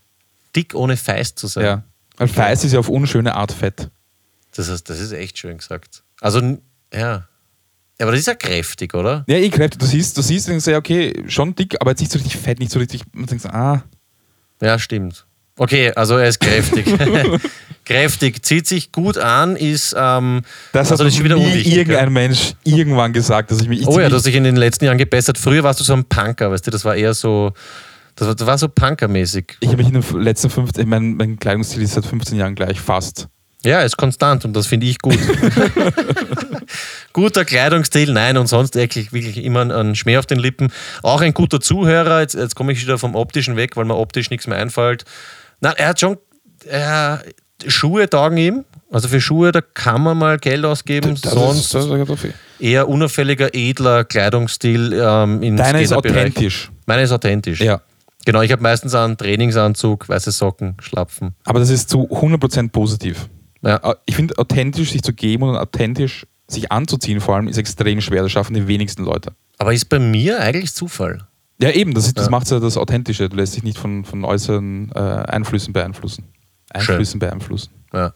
[0.74, 1.64] ohne feist zu sein.
[1.64, 1.82] Ja.
[2.16, 3.90] Weil feist ist ja auf unschöne Art Fett.
[4.56, 6.02] Das, ist, das ist echt schön gesagt.
[6.20, 6.58] Also,
[6.92, 7.28] ja.
[8.00, 9.24] Aber das ist ja kräftig, oder?
[9.28, 9.78] Ja, eh kräftig.
[9.78, 12.38] Du siehst, du siehst, denkst du, ja, okay, schon dick, aber jetzt nicht so richtig
[12.38, 13.02] fett, nicht so richtig.
[13.12, 13.84] Man denkt, so, ah,
[14.60, 15.26] Ja, stimmt.
[15.58, 16.84] Okay, also er ist kräftig.
[17.84, 19.94] kräftig, zieht sich gut an, ist.
[19.98, 20.42] Ähm,
[20.72, 21.74] das also hat das wieder unwichtig.
[21.76, 22.12] irgendein?
[22.12, 23.80] Mensch irgendwann gesagt, dass ich mich.
[23.80, 25.38] Ich Oh ja, du hast dich in den letzten Jahren gebessert.
[25.38, 27.52] Früher warst du so ein Punker, weißt du, das war eher so.
[28.16, 29.56] Das war, das war so Punkermäßig.
[29.60, 32.80] ich habe mich in den letzten 15, mein, mein Kleidungsstil ist seit 15 Jahren gleich,
[32.80, 33.28] fast.
[33.62, 35.18] Ja, ist konstant und das finde ich gut.
[37.12, 40.72] guter Kleidungsstil, nein, und sonst wirklich, wirklich immer ein- ein Schmäh auf den Lippen.
[41.02, 44.30] Auch ein guter Zuhörer, jetzt, jetzt komme ich wieder vom Optischen weg, weil mir optisch
[44.30, 45.04] nichts mehr einfällt.
[45.60, 46.16] Nein, er hat schon
[46.68, 47.16] äh,
[47.66, 48.64] Schuhe taugen ihm.
[48.90, 51.16] Also für Schuhe, da kann man mal Geld ausgeben.
[51.16, 51.74] sonst
[52.60, 56.70] eher unauffälliger, edler Kleidungsstil ähm, in Deiner ist authentisch.
[56.86, 57.60] Meine ist authentisch.
[57.60, 57.80] Ja.
[58.24, 61.34] Genau, ich habe meistens einen Trainingsanzug, weiße Socken, Schlapfen.
[61.44, 63.28] Aber das ist zu 100% positiv.
[63.62, 63.96] Ja.
[64.04, 68.22] Ich finde, authentisch sich zu geben und authentisch sich anzuziehen, vor allem, ist extrem schwer.
[68.22, 69.32] Das schaffen die wenigsten Leute.
[69.58, 71.26] Aber ist bei mir eigentlich Zufall.
[71.60, 72.30] Ja, eben, das, ist, das Ja.
[72.30, 73.28] macht ja das Authentische.
[73.28, 76.24] Du lässt dich nicht von, von äußeren äh, Einflüssen beeinflussen.
[76.70, 77.70] Einflüssen beeinflussen.
[77.94, 78.12] Ja.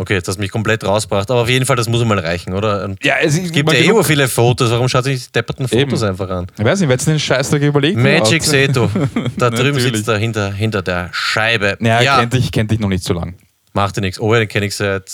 [0.00, 1.28] Okay, jetzt hast du mich komplett rausgebracht.
[1.32, 2.84] Aber auf jeden Fall, das muss mal reichen, oder?
[2.84, 4.70] Und Ja, es, es gibt ja eh viele Fotos.
[4.70, 6.10] Warum schaut sich die depperten Fotos Eben.
[6.10, 6.46] einfach an?
[6.56, 7.98] Ich weiß nicht, wer jetzt den Scheißdreck überlegt?
[7.98, 8.44] Magic.
[8.44, 8.88] Seto.
[9.36, 11.76] Da drüben sitzt er hinter, hinter der Scheibe.
[11.80, 13.34] Ja, ja Kennt, dich, kennt dich noch nicht so lang.
[13.72, 14.20] macht dir nichts.
[14.20, 15.10] Oh, ja, den kenne ich seit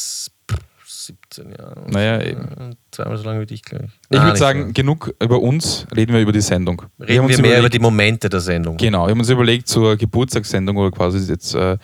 [1.35, 1.90] pff, 17 Jahren.
[1.90, 2.77] Naja, eben.
[2.90, 3.92] Zweimal so lange wie dich, glaube ich.
[4.11, 4.73] Ich würde sagen, so.
[4.73, 6.83] genug über uns, reden wir über die Sendung.
[7.01, 8.77] reden wir uns mehr über überlegt- die Momente der Sendung.
[8.77, 11.79] Genau, wir haben uns überlegt, zur Geburtstagssendung oder quasi jetzt äh,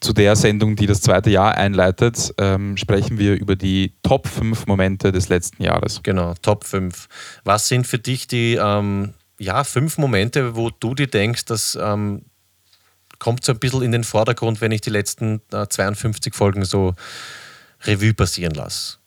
[0.00, 4.66] zu der Sendung, die das zweite Jahr einleitet, ähm, sprechen wir über die Top 5
[4.66, 6.00] Momente des letzten Jahres.
[6.02, 7.08] Genau, Top 5.
[7.44, 12.22] Was sind für dich die ähm, ja, fünf Momente, wo du dir denkst, das ähm,
[13.18, 16.94] kommt so ein bisschen in den Vordergrund, wenn ich die letzten äh, 52 Folgen so
[17.84, 18.98] Revue passieren lasse?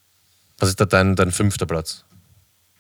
[0.60, 2.06] Was ist da dein, dein fünfter Platz?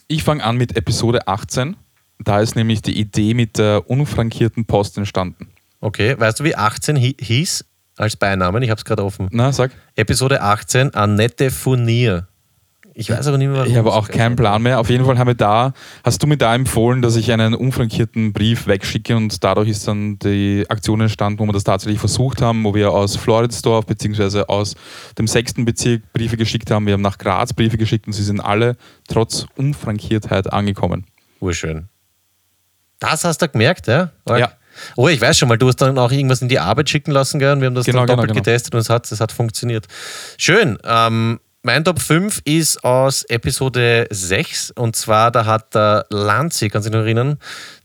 [0.07, 1.75] Ich fange an mit Episode 18.
[2.19, 5.47] Da ist nämlich die Idee mit der unfrankierten Post entstanden.
[5.79, 7.65] Okay, weißt du, wie 18 hi hieß
[7.97, 8.61] als Beinamen?
[8.61, 9.27] Ich habe es gerade offen.
[9.31, 9.71] Na, sag.
[9.95, 12.27] Episode 18, Annette Furnier.
[12.93, 13.71] Ich weiß aber nicht mehr, warum.
[13.71, 14.79] Ich habe auch keinen Plan mehr.
[14.79, 15.73] Auf jeden Fall haben wir da,
[16.03, 20.19] hast du mir da empfohlen, dass ich einen unfrankierten Brief wegschicke und dadurch ist dann
[20.19, 24.43] die Aktion entstanden, wo wir das tatsächlich versucht haben, wo wir aus Floridsdorf bzw.
[24.47, 24.75] aus
[25.17, 26.85] dem sechsten Bezirk Briefe geschickt haben.
[26.85, 28.75] Wir haben nach Graz Briefe geschickt und sie sind alle
[29.07, 31.05] trotz Unfrankiertheit angekommen.
[31.39, 31.87] Urschön.
[32.99, 34.11] Das hast du gemerkt, ja?
[34.25, 34.39] Org.
[34.39, 34.51] Ja.
[34.95, 37.39] Oh, ich weiß schon mal, du hast dann auch irgendwas in die Arbeit schicken lassen,
[37.39, 37.53] gell?
[37.53, 38.43] Und wir haben das Genau, dann genau, doppelt genau.
[38.43, 39.87] getestet und es hat, es hat funktioniert.
[40.37, 40.77] Schön.
[40.83, 46.87] Ähm, mein Top 5 ist aus Episode 6 und zwar, da hat der Lanzi, kannst
[46.87, 47.37] du dich noch erinnern,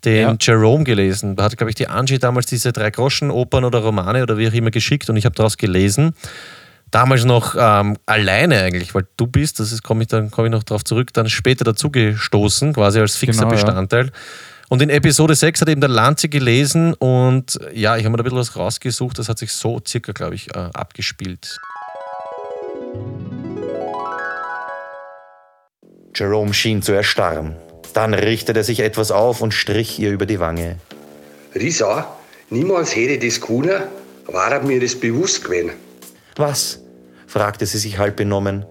[0.04, 0.36] den Ja.
[0.40, 1.36] Jerome gelesen.
[1.36, 4.52] Da hat, glaube ich, die Angie damals diese drei Groschen-Opern oder Romane oder wie auch
[4.54, 6.14] immer geschickt und ich habe daraus gelesen.
[6.90, 10.52] Damals noch ähm, alleine eigentlich, weil du bist, das ist, komme ich, dann komme ich
[10.52, 13.62] noch darauf zurück, dann später dazugestoßen, quasi als fixer Genau, ja.
[13.62, 14.10] Bestandteil.
[14.68, 18.22] Und in Episode 6 hat eben der Lanze gelesen und ja, ich habe mir da
[18.22, 21.56] ein bisschen was rausgesucht, das hat sich so circa, glaube ich, äh, abgespielt.
[26.16, 27.56] Jerome schien zu erstarren.
[27.92, 30.78] Dann richtete er sich etwas auf und strich ihr über die Wange.
[31.54, 32.16] Risa,
[32.48, 33.82] niemals hätte ich das können,
[34.24, 35.72] war mir das bewusst gewesen.
[36.36, 36.80] Was?
[37.26, 38.64] fragte sie sich halb benommen.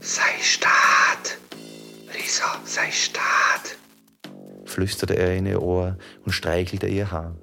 [0.00, 1.36] Sei Staat.
[2.14, 3.76] Risa, sei Staat.
[4.64, 7.36] flüsterte er in ihr Ohr und streichelte ihr Haar.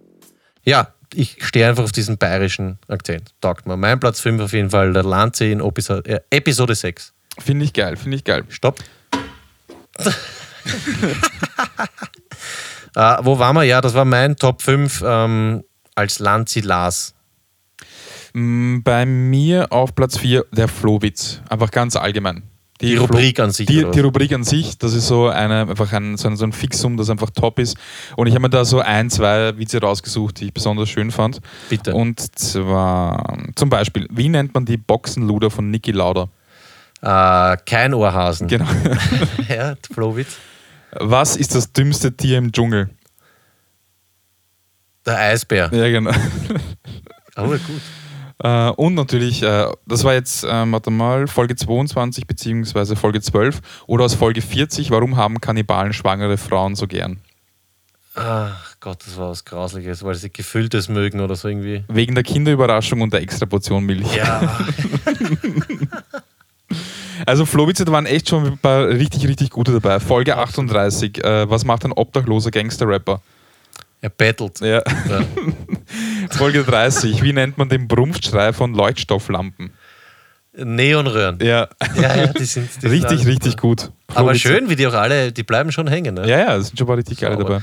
[0.64, 3.36] Ja, ich stehe einfach auf diesen bayerischen Akzent.
[3.42, 3.78] Taugt mir.
[3.78, 7.14] Mein Platz 5 auf jeden Fall, der Lanze in Episode, äh, Episode 6.
[7.38, 8.44] Finde ich geil, finde ich geil.
[8.50, 8.80] Stopp.
[12.96, 13.64] Äh, wo waren wir?
[13.64, 15.64] Ja, das war mein Top 5 ähm,
[15.96, 17.14] als Lanzi las.
[18.34, 21.42] Mm, Bei mir auf Platz 4 der Flohwitz.
[21.50, 22.44] Einfach ganz allgemein.
[22.82, 26.18] Die Rubrik an sich, Die, die Rubrik an sich, das ist so, eine, einfach ein,
[26.18, 27.78] so, ein, so ein Fixum, das einfach top ist.
[28.18, 31.40] Und ich habe mir da so ein, zwei Witze rausgesucht, die ich besonders schön fand.
[31.70, 31.96] Bitte.
[31.96, 36.28] Und zwar zum Beispiel, wie nennt man die Boxenluder von Niki Lauda?
[37.06, 38.48] Äh, kein Ohrhasen.
[38.48, 38.66] Genau.
[39.48, 40.38] ja, Flowitz.
[40.92, 42.90] Was ist das dümmste Tier im Dschungel?
[45.06, 45.70] Der Eisbär.
[45.72, 46.12] Ja, genau.
[47.36, 47.62] Oh, gut.
[48.40, 53.62] Äh, und natürlich, äh, das war jetzt, äh, warte mal, Folge 22 beziehungsweise Folge 12
[53.86, 57.20] oder aus Folge 40, warum haben Kannibalen schwangere Frauen so gern?
[58.16, 61.84] Ach Gott, das war was Grausliches, weil sie Gefülltes mögen oder so irgendwie.
[61.90, 64.16] Wegen der Kinderüberraschung und der extra Portion Milch.
[64.16, 64.42] Ja.
[67.26, 70.00] Also Flowitze, da waren echt schon ein paar richtig, richtig gute dabei.
[70.00, 73.22] Folge 38, äh, was macht ein obdachloser Gangster-Rapper?
[74.02, 74.60] er bettelt.
[74.62, 74.84] Ja.
[75.10, 75.22] Ja.
[76.32, 79.72] Folge 30, wie nennt man den Brumpfschrei von Leuchtstofflampen?
[80.58, 81.40] Neonröhren.
[81.42, 83.92] Ja, Ja, ja, die sind, die sind richtig, alle- richtig gut.
[84.14, 86.16] Aber Flowitze- schön, wie die auch alle, die bleiben schon hängen.
[86.16, 86.30] Ne?
[86.30, 87.62] Ja, ja, es sind schon paar richtig geile dabei.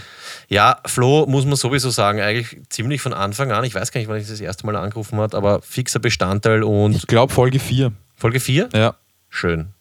[0.49, 3.65] Ja, Flo muss man sowieso sagen, eigentlich ziemlich von Anfang an.
[3.65, 6.93] Ich weiß gar nicht, wann ich das erste Mal angerufen hat, aber fixer Bestandteil und
[6.97, 7.93] Ich glaube Folge 4.
[8.17, 8.69] Folge 4?
[8.75, 8.95] Ja.
[9.35, 9.73] Schön.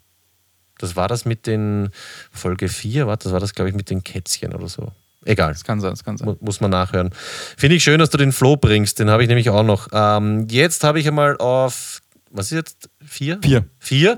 [0.80, 1.90] Das war das mit den
[2.32, 4.92] Folge 4, warte, das war das, glaube ich, mit den Kätzchen oder so.
[5.26, 5.52] Egal.
[5.52, 6.30] Das kann sein, das kann sein.
[6.30, 7.12] Mu- Muss man nachhören.
[7.58, 8.98] Finde ich schön, dass du den Flo bringst.
[8.98, 9.90] Den habe ich nämlich auch noch.
[9.92, 12.90] Ähm, jetzt habe ich einmal auf, was ist jetzt?
[13.06, 13.38] Vier?
[13.44, 13.66] Vier.
[13.78, 14.18] Vier.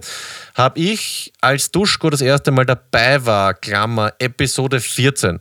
[0.55, 5.39] Habe ich, als Duschko das erste Mal dabei war, Klammer, Episode 14.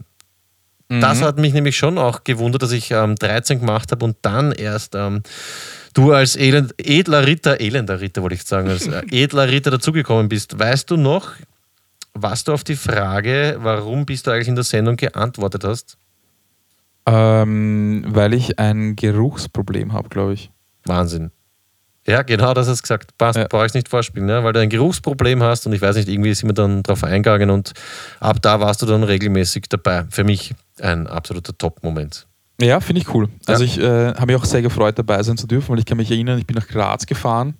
[0.89, 1.25] Das Mhm.
[1.25, 4.95] hat mich nämlich schon auch gewundert, dass ich ähm, 13 gemacht habe und dann erst
[4.97, 5.23] ähm,
[5.95, 10.29] du als elend, edler Ritter, elender Ritter wollte ich sagen, als äh, edler Ritter dazugekommen
[10.29, 10.59] bist.
[10.59, 11.31] Weißt du noch,
[12.15, 15.97] was du auf die Frage, warum bist du eigentlich in der Sendung geantwortet hast?
[17.07, 20.51] Ähm, weil ich ein Geruchsproblem habe, glaube ich.
[20.85, 21.31] Wahnsinn.
[22.07, 23.17] Ja, genau das hast du gesagt.
[23.17, 23.47] Passt, Ja.
[23.49, 24.43] brauche ich nicht vorspielen, ne?
[24.43, 27.51] weil du ein Geruchsproblem hast und ich weiß nicht, irgendwie sind wir dann drauf eingegangen
[27.51, 27.73] und
[28.21, 30.05] ab da warst du dann regelmäßig dabei.
[30.11, 32.27] Für mich ein absoluter Top-Moment.
[32.63, 33.29] Ja, finde ich cool.
[33.47, 35.97] Also ich äh, habe mich auch sehr gefreut, dabei sein zu dürfen, weil ich kann
[35.97, 37.55] mich erinnern, ich bin nach Graz gefahren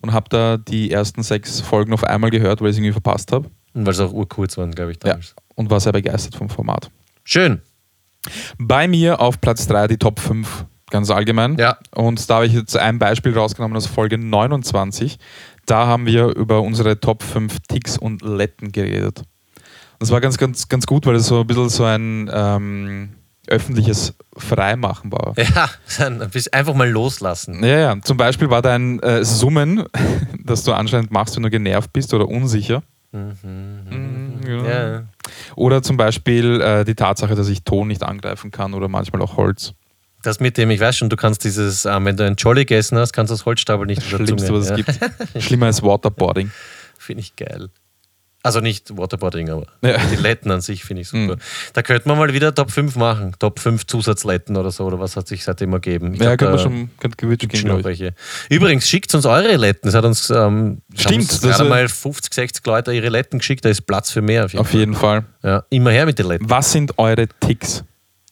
[0.00, 3.32] und habe da die ersten sechs Folgen auf einmal gehört, weil ich es irgendwie verpasst
[3.32, 3.50] habe.
[3.74, 5.10] Und weil es auch urkurz waren, glaube ich, Ja.
[5.10, 5.34] damals.
[5.54, 6.90] Und war sehr begeistert vom Format.
[7.24, 7.60] Schön.
[8.58, 11.56] Bei mir auf Platz 3 die Top 5, ganz allgemein.
[11.58, 11.76] Ja.
[11.94, 15.18] Und da habe ich jetzt ein Beispiel rausgenommen aus Folge 29.
[15.66, 19.22] Da haben wir über unsere Top 5 Ticks und Letten geredet.
[19.98, 23.10] Das war ganz, ganz, ganz gut, weil es so ein bisschen so ein ähm,
[23.48, 25.34] öffentliches Freimachen war.
[25.36, 27.62] Ja, dann einfach mal loslassen.
[27.64, 28.00] Ja, ja.
[28.02, 29.84] Zum Beispiel war dein äh, Summen,
[30.44, 32.82] das du anscheinend machst, wenn du genervt bist oder unsicher.
[33.12, 34.64] Mhm, ja.
[34.68, 35.02] Ja.
[35.56, 39.36] Oder zum Beispiel äh, die Tatsache, dass ich Ton nicht angreifen kann oder manchmal auch
[39.36, 39.74] Holz.
[40.22, 42.98] Das mit dem, ich weiß schon, du kannst dieses, ähm, wenn du ein Jolly gegessen
[42.98, 44.76] hast, kannst du das Holzstapel nicht der Schlimmste, was es ja.
[44.76, 44.98] gibt.
[45.42, 46.50] Schlimmer als Waterboarding.
[46.98, 47.70] Finde ich geil.
[48.48, 49.98] Also nicht Waterboarding, aber Ja.
[50.10, 51.36] die Letten an sich finde ich super.
[51.36, 51.40] Mhm.
[51.74, 53.34] Da könnte man mal wieder Top 5 machen.
[53.38, 56.14] Top 5 Zusatzletten oder so, oder was hat sich seitdem ergeben?
[56.14, 58.14] Ich Ja, glaub, könnte man da schon könnte gewünscht gehen, noch welche.
[58.48, 59.88] Übrigens, schickt uns eure Letten.
[59.88, 63.64] Es hat uns, ähm, Stimmt, uns das gerade mal 50, 60 Leute ihre Letten geschickt.
[63.64, 64.46] Da ist Platz für mehr.
[64.46, 65.22] Auf jeden Auf jeden Fall.
[65.42, 65.50] Fall.
[65.50, 66.48] Ja, immer her mit den Letten.
[66.48, 67.84] Was sind eure Ticks?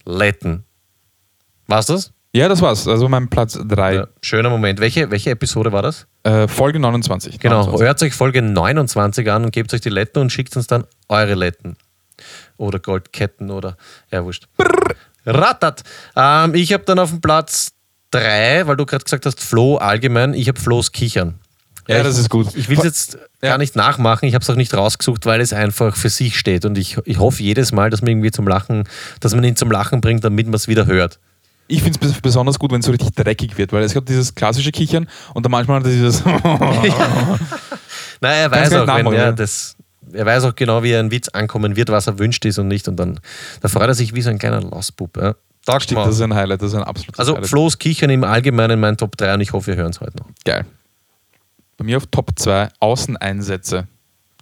[0.05, 0.64] Letten.
[1.66, 2.12] War's das?
[2.37, 2.87] Ja, das war's.
[2.87, 3.94] Also mein Platz 3.
[3.94, 4.79] Ja, schöner Moment.
[4.79, 6.07] Welche, welche Episode war das?
[6.22, 7.40] Äh, Folge 29.
[7.40, 7.87] Genau, 29.
[7.87, 11.35] hört euch Folge 29 an und gebt euch die Letten und schickt uns dann eure
[11.35, 11.79] Letten.
[12.59, 13.79] Oder Goldketten oder,
[14.11, 14.49] ja, wurscht.
[15.25, 15.83] Rattert.
[16.14, 17.72] Ähm, ich habe dann auf dem Platz
[18.11, 21.37] 3, weil du gerade gesagt hast, Flo allgemein, ich habe Flo's Kichern.
[21.88, 22.55] Ja, ich, das ist gut.
[22.55, 25.55] Ich will es jetzt gar nicht nachmachen, ich habe es auch nicht rausgesucht, weil es
[25.55, 26.66] einfach für sich steht.
[26.66, 28.85] Und ich, ich hoffe jedes Mal, dass man irgendwie zum Lachen,
[29.20, 31.18] dass man ihn zum Lachen bringt, damit man es wieder hört.
[31.68, 34.35] Ich finde es besonders gut, wenn es so richtig dreckig wird, weil es gibt dieses
[34.35, 36.24] klassische Kichern und dann manchmal hat er dieses.
[36.24, 36.38] Nein,
[38.22, 39.33] er weiß auch, wenn ja.
[39.33, 39.76] das.
[40.12, 42.87] Er weiß auch genau, wie ein Witz ankommen wird, was er wünscht ist und nicht.
[42.87, 43.18] Und dann
[43.61, 45.16] da freut er sich wie so ein kleiner Lausbub.
[45.16, 45.35] Ja.
[45.66, 47.48] Taugt das ist ein Highlight, das ist ein absolutes Also Highlight.
[47.48, 50.26] Flo's Kichern im Allgemeinen mein Top 3 und ich hoffe, wir hören es heute noch.
[50.44, 50.64] Geil.
[51.76, 53.88] Bei mir auf Top 2 Außeneinsätze.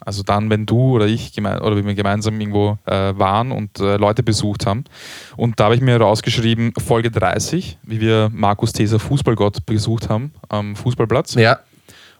[0.04, 4.22] Also dann, wenn du oder ich oder wir gemeinsam irgendwo äh, waren und äh, Leute
[4.22, 4.84] besucht haben.
[5.36, 10.32] Und da habe ich mir rausgeschrieben, Folge 30, wie wir Markus Theser Fußballgott besucht haben
[10.48, 11.34] am Fußballplatz.
[11.34, 11.60] Ja,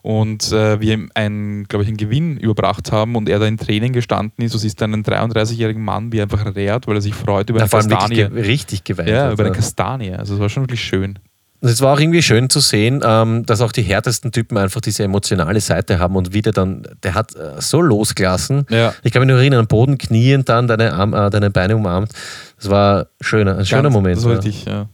[0.03, 3.57] Und äh, wir ihm einen, glaube ich, einen Gewinn überbracht haben und er da in
[3.57, 4.55] Tränen gestanden ist.
[4.55, 7.71] Du siehst einen 33-jährigen Mann, wie er einfach rehrt, weil er sich freut über eine
[7.71, 8.17] Kastanie.
[8.17, 9.09] ge richtig geweint.
[9.09, 9.55] ja, hat, über eine.
[9.55, 10.13] Kastanie.
[10.13, 11.19] Also es war schon wirklich schön.
[11.65, 14.83] Und es war auch irgendwie schön zu sehen, ähm, dass auch die härtesten Typen einfach
[14.83, 18.67] diese emotionale Seite haben und wieder dann, der hat äh, so losgelassen.
[18.69, 18.93] Ja.
[19.03, 22.13] Ich kann mich nur erinnern, am Boden kniend dann, deine, Arm, äh, deine Beine umarmt.
[22.59, 24.17] Das war schöner, ein schöner Ganz- Moment.
[24.19, 24.39] Das war ja.
[24.41, 24.89] richtig, ja.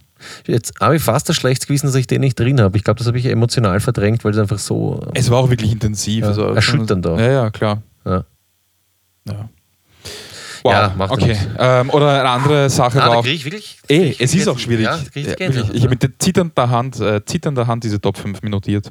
[0.47, 2.77] Jetzt habe ich fast das schlechtes Gewissen, dass ich den nicht drin habe.
[2.77, 5.05] Ich glaube, das habe ich emotional verdrängt, weil es einfach so.
[5.15, 6.23] Es war auch wirklich intensiv.
[6.23, 7.19] Ja, also erschütternd auch.
[7.19, 7.83] Ja, ja, klar.
[8.05, 8.25] Ja.
[9.27, 9.49] Ja.
[10.63, 11.37] Wow, Ja, macht okay.
[11.59, 13.25] Ähm, oder eine andere Sache Ah, war auch.
[13.27, 13.79] ich wirklich.
[13.89, 14.85] Eh, krieg ich es ist auch schwierig.
[14.85, 15.71] Ja, ich Ja, wirklich.
[15.73, 18.89] ich habe mit der zitternder Hand, äh, zitternder Hand diese Top 5 notiert.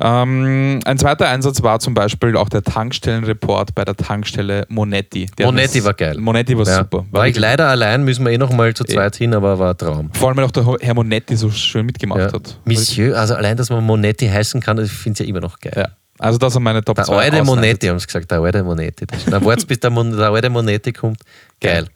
[0.00, 5.26] Ähm, ein zweiter Einsatz war zum Beispiel auch der Tankstellenreport bei der Tankstelle Monetti.
[5.38, 6.18] Der Monetti war geil.
[6.18, 6.78] Monetti war Ja.
[6.78, 7.04] super.
[7.10, 9.70] War ich wirklich- leider allein, müssen wir eh noch mal zu zweit hin, aber war
[9.70, 10.10] ein Traum.
[10.12, 12.32] Vor allem, weil auch der Herr Monetti so schön mitgemacht Ja.
[12.32, 12.58] hat.
[12.64, 15.88] Monsieur, also allein, dass man Monetti heißen kann, ich finde es ja immer noch geil.
[16.18, 16.26] Ja.
[16.26, 17.16] Also das sind meine Top Der 2.
[17.16, 19.06] alte Monetti haben sie gesagt, der alte Monetti.
[19.30, 21.20] Dann wart's, bis der, Mon der alte Monetti kommt.
[21.60, 21.86] Geil.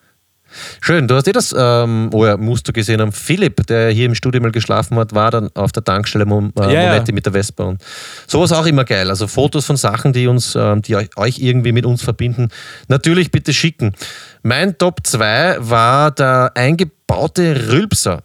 [0.81, 4.07] Schön, du hast eh das, ähm, oh ja, musst du gesehen haben, Philipp, der hier
[4.07, 6.93] im Studio mal geschlafen hat, war dann auf der Tankstelle Mon äh, Ja, ja.
[6.93, 7.83] Monetti mit der Vespa und
[8.27, 9.09] sowas auch immer geil.
[9.11, 12.49] Also Fotos von Sachen, die uns, ähm, die euch, euch irgendwie mit uns verbinden,
[12.89, 13.93] natürlich bitte schicken.
[14.43, 18.23] Mein Top 2 war der eingebaute Rülpser.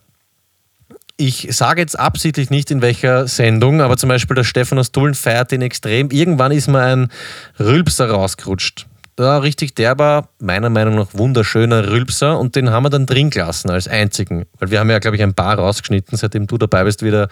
[1.17, 5.13] Ich sage jetzt absichtlich nicht in welcher Sendung, aber zum Beispiel der Stefan aus Tulln
[5.13, 6.12] feiert den extrem.
[6.12, 7.10] Irgendwann ist mir ein
[7.58, 8.86] Rülpser rausgerutscht.
[9.15, 13.69] Da richtig derber, meiner Meinung nach wunderschöner Rülpser und den haben wir dann drin gelassen
[13.69, 14.45] als einzigen.
[14.60, 17.30] Weil wir haben ja, glaube ich, ein paar rausgeschnitten, seitdem du dabei bist, wieder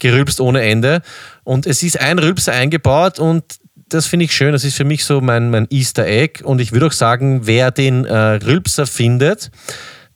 [0.00, 1.00] gerülpst ohne Ende.
[1.42, 3.42] Und es ist ein Rülpser eingebaut und
[3.88, 4.52] das finde ich schön.
[4.52, 6.44] Das ist für mich so mein, mein Easter Egg.
[6.44, 9.50] Und ich würde auch sagen, wer den äh, Rülpser findet,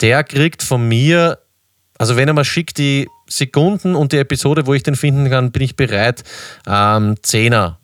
[0.02, 1.38] der kriegt von mir
[1.98, 5.52] also wenn er mal schickt die Sekunden und die Episode, wo ich den finden kann,
[5.52, 6.22] bin ich bereit.
[6.66, 7.78] Ähm, Zehner.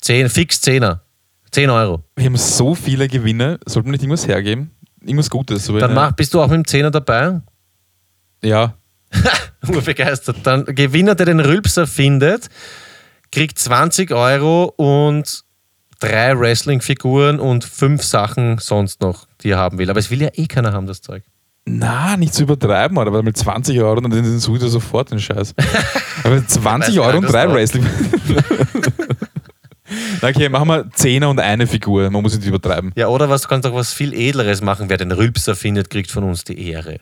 [0.00, 1.02] Zehn, fix Zehner.
[1.52, 2.04] 10 Euro.
[2.16, 3.58] Wir haben so viele Gewinne.
[3.66, 4.70] Sollten wir nicht irgendwas hergeben?
[5.00, 5.64] Irgendwas Gutes.
[5.64, 7.40] So Dann mach, bist du auch mit dem Zehner dabei?
[8.42, 8.74] Ja.
[9.68, 10.38] Urbegeistert.
[10.44, 12.48] Dann Gewinner, der den Rülpser findet,
[13.32, 15.44] kriegt 20 Euro und
[15.98, 19.90] drei Wrestling-Figuren und fünf Sachen sonst noch, die er haben will.
[19.90, 21.24] Aber es will ja eh keiner haben, das Zeug.
[21.78, 25.54] Na, nicht zu übertreiben, weil mit 20 Euro, dann sucht er sofort den Scheiß.
[26.24, 27.86] Aber 20 weiß Euro und drei Wrestling.
[30.22, 32.08] Okay, machen wir 10er und eine Figur.
[32.10, 32.92] Man muss nicht übertreiben.
[32.94, 34.88] Ja, oder was, du kannst auch was viel Edleres machen.
[34.88, 36.98] Wer den Rülpser findet, kriegt von uns die Ehre.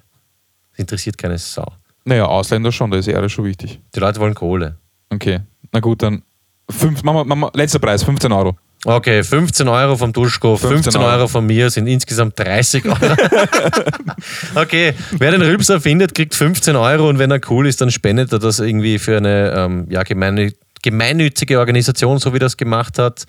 [0.71, 1.71] Das interessiert keine Sau.
[2.05, 3.81] Naja, Ausländer schon, da ist Ehre schon wichtig.
[3.95, 4.79] Die Leute wollen Kohle.
[5.11, 5.41] Okay,
[5.73, 6.23] na gut, dann
[6.71, 8.57] fünf, machen wir, machen wir, letzter Preis, 15 Euro.
[8.85, 11.13] Okay, 15 Euro vom Duschko, 15, 15 Euro.
[11.13, 12.97] Euro von mir sind insgesamt 30 Euro.
[14.55, 18.33] okay, wer den Rülpser findet, kriegt 15 Euro und wenn er cool ist, dann spendet
[18.33, 23.25] er das irgendwie für eine ähm, ja, gemeinnü gemeinnützige Organisation, so wie das gemacht hat.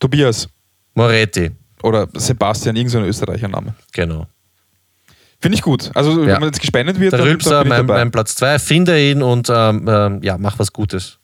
[0.00, 0.48] Tobias
[0.94, 1.52] Moretti,
[1.84, 3.74] oder Sebastian, irgendein österreicher Name.
[3.92, 4.26] genau.
[5.40, 5.92] Finde ich gut.
[5.94, 6.26] Also, Ja.
[6.26, 8.00] wenn man jetzt gespendet wird, Der dann, Rülpser, dann bin ich mein, dabei.
[8.00, 11.18] mein Platz 2, finde ihn und ähm, ähm, ja, mach was Gutes.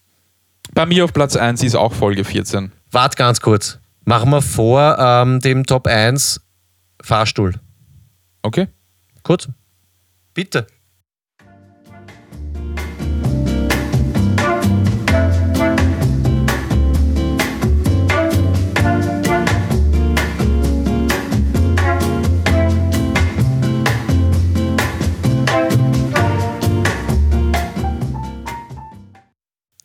[0.72, 2.70] Bei mir auf Platz 1 ist auch Folge 14.
[2.94, 3.80] Wart ganz kurz.
[4.04, 6.40] Machen wir vor ähm, dem Top 1
[7.02, 7.54] Fahrstuhl.
[8.42, 8.68] Okay?
[9.24, 9.48] Kurz.
[10.32, 10.68] Bitte.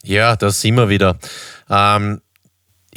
[0.03, 1.17] Ja, da sind wir wieder.
[1.69, 2.21] Ähm,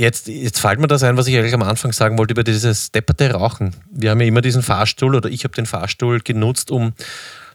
[0.02, 2.90] jetzt, jetzt fällt mir das ein, was ich eigentlich am Anfang sagen wollte über dieses
[2.90, 3.74] depperte Rauchen.
[3.90, 6.92] Wir haben ja immer diesen Fahrstuhl oder ich habe den Fahrstuhl genutzt, um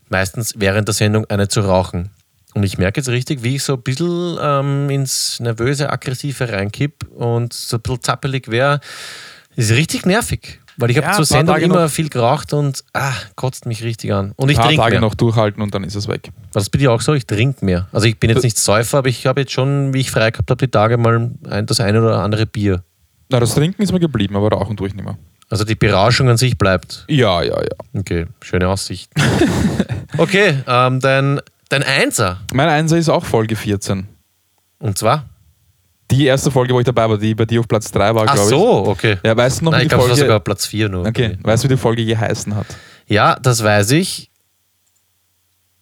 [0.09, 2.09] meistens während der Sendung eine zu rauchen.
[2.53, 7.05] Und ich merke jetzt richtig, wie ich so ein bisschen ähm, ins nervöse, aggressive reinkipp
[7.13, 8.79] und so ein bisschen zappelig wäre.
[9.55, 10.59] Ist richtig nervig.
[10.79, 11.89] Weil ich habe Ja, zur Sendung immer noch.
[11.89, 14.33] viel geraucht und ah, kotzt mich richtig an.
[14.35, 15.01] Und ich Ein paar trinke Tage mehr.
[15.01, 16.29] noch durchhalten und dann ist es weg.
[16.53, 17.13] War das bei dir auch so?
[17.13, 17.87] Ich trinke mehr.
[17.91, 20.49] Also ich bin jetzt nicht Säufer, aber ich habe jetzt schon, wie ich frei gehabt
[20.51, 22.83] habe, die Tage mal ein, das eine oder andere Bier.
[23.29, 25.17] Na, das Trinken ist mir geblieben, aber Rauchen tue ich nicht mehr.
[25.49, 27.05] Also die Berauschung an sich bleibt.
[27.07, 27.69] Ja, ja, ja.
[27.99, 29.09] Okay, schöne Aussicht.
[30.17, 32.41] okay, ähm, dein, dein Einser.
[32.53, 34.07] Mein Einser ist auch Folge 14.
[34.79, 35.25] Und zwar?
[36.11, 38.33] Die erste Folge, wo ich dabei war, die bei dir auf Platz 3 war, Ach
[38.33, 38.49] glaube ich.
[38.49, 39.17] so, okay.
[39.23, 40.15] Ja, weißt du noch, Nein, wie ich die war Folge...
[40.15, 41.05] sogar Platz 4 nur.
[41.05, 42.67] Okay, weißt du, wie die Folge geheißen hat?
[43.07, 44.29] Ja, das weiß ich.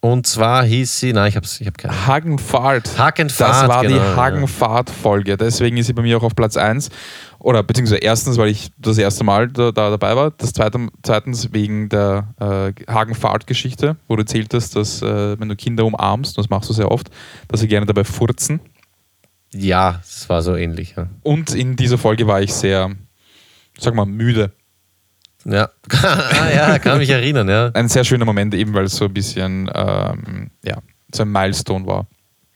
[0.00, 2.06] Und zwar hieß sie, nein, ich habe ich hab keine.
[2.06, 2.96] Hagenfahrt.
[2.96, 4.00] Hagenfahrt, Das war genau, die.
[4.00, 5.36] Hagenfahrt-Folge.
[5.36, 6.90] Deswegen ist sie bei mir auch auf Platz 1.
[7.40, 10.30] Oder beziehungsweise erstens, weil ich das erste Mal da, da dabei war.
[10.32, 15.56] Das zweite, zweitens wegen der äh, Hagenfahrt-Geschichte, wo du erzählt hast, dass äh, wenn du
[15.56, 17.08] Kinder umarmst, das machst du sehr oft,
[17.48, 18.60] dass sie gerne dabei furzen.
[19.52, 20.94] Ja, es war so ähnlich.
[20.96, 22.90] Ja, Und in dieser Folge war ich sehr,
[23.78, 24.52] sag mal, müde.
[25.44, 25.70] ja.
[26.02, 27.70] ah, ja kann mich erinnern, ja.
[27.72, 30.78] Ein sehr schöner Moment, eben weil es so ein bisschen, ähm, ja,
[31.14, 32.06] so ein Milestone war.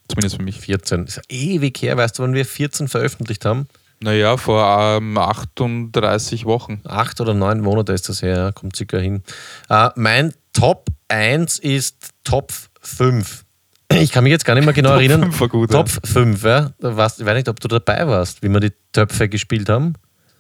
[0.09, 0.61] Zumindest für mich.
[0.61, 1.05] 14.
[1.05, 3.69] Ist ja ewig her, weißt du, wann wir 14 veröffentlicht haben?
[4.03, 6.81] Naja, vor ähm, 38 Wochen.
[6.85, 9.23] acht oder neun Monate ist das her, ja, kommt circa hin.
[9.69, 13.45] Äh, mein Top 1 ist Top 5.
[14.01, 15.23] Ich kann mich jetzt gar nicht mehr genau Top erinnern.
[15.23, 16.71] 5 war gut, Top 5, ja.
[16.81, 19.95] Da warst, ich weiß nicht, ob du dabei warst, wie wir die Töpfe gespielt haben.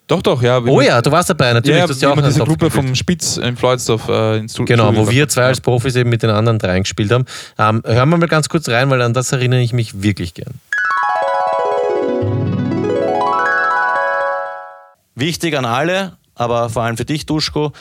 [0.06, 0.58] Doch, doch, ja.
[0.58, 1.78] Oh ja, du warst dabei, natürlich.
[1.78, 2.84] Ja, du hast ja ja auch diese Topf Gruppe gespielt.
[2.84, 4.76] vom Spitz in Floydsdorf äh, ins Studio.
[4.76, 7.26] Genau, wo wir zwei als Profis eben mit den anderen dreien gespielt haben.
[7.58, 10.54] Ähm, hören wir mal ganz kurz rein, weil an das erinnere ich mich wirklich gern.
[15.14, 17.72] Wichtig an alle, aber vor allem für dich, Duschko.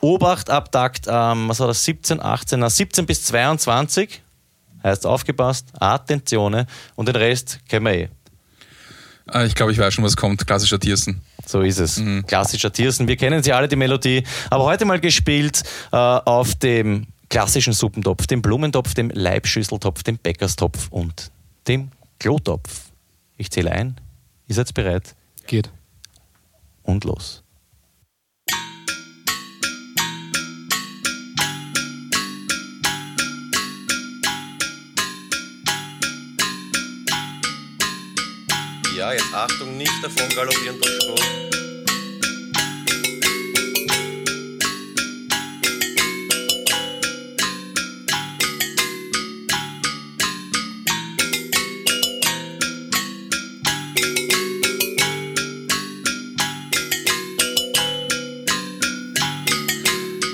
[0.00, 4.21] Obacht ab Takt, ähm, was war das, 17, 18, na, 17 bis 22.
[4.82, 6.66] Heißt aufgepasst, Attentione
[6.96, 8.08] und den Rest kennen wir eh.
[9.26, 10.46] Ah, Ich glaube, ich weiß schon, was kommt.
[10.46, 11.20] Klassischer Tiersen.
[11.46, 11.98] So ist es.
[11.98, 12.26] Mhm.
[12.26, 13.08] Klassischer Tiersen.
[13.08, 14.24] Wir kennen sie alle, die Melodie.
[14.50, 15.62] Aber heute mal gespielt
[15.92, 21.30] äh, auf dem klassischen Suppentopf, dem Blumentopf, dem Leibschüsseltopf, dem Bäckerstopf und
[21.68, 22.90] dem Klotopf.
[23.36, 23.96] Ich zähle ein.
[24.48, 25.14] Ihr seid bereit?
[25.46, 25.70] Geht.
[26.82, 27.41] Und los.
[39.02, 41.51] Ja, jetzt Achtung, nicht davon galoppieren, Duschko.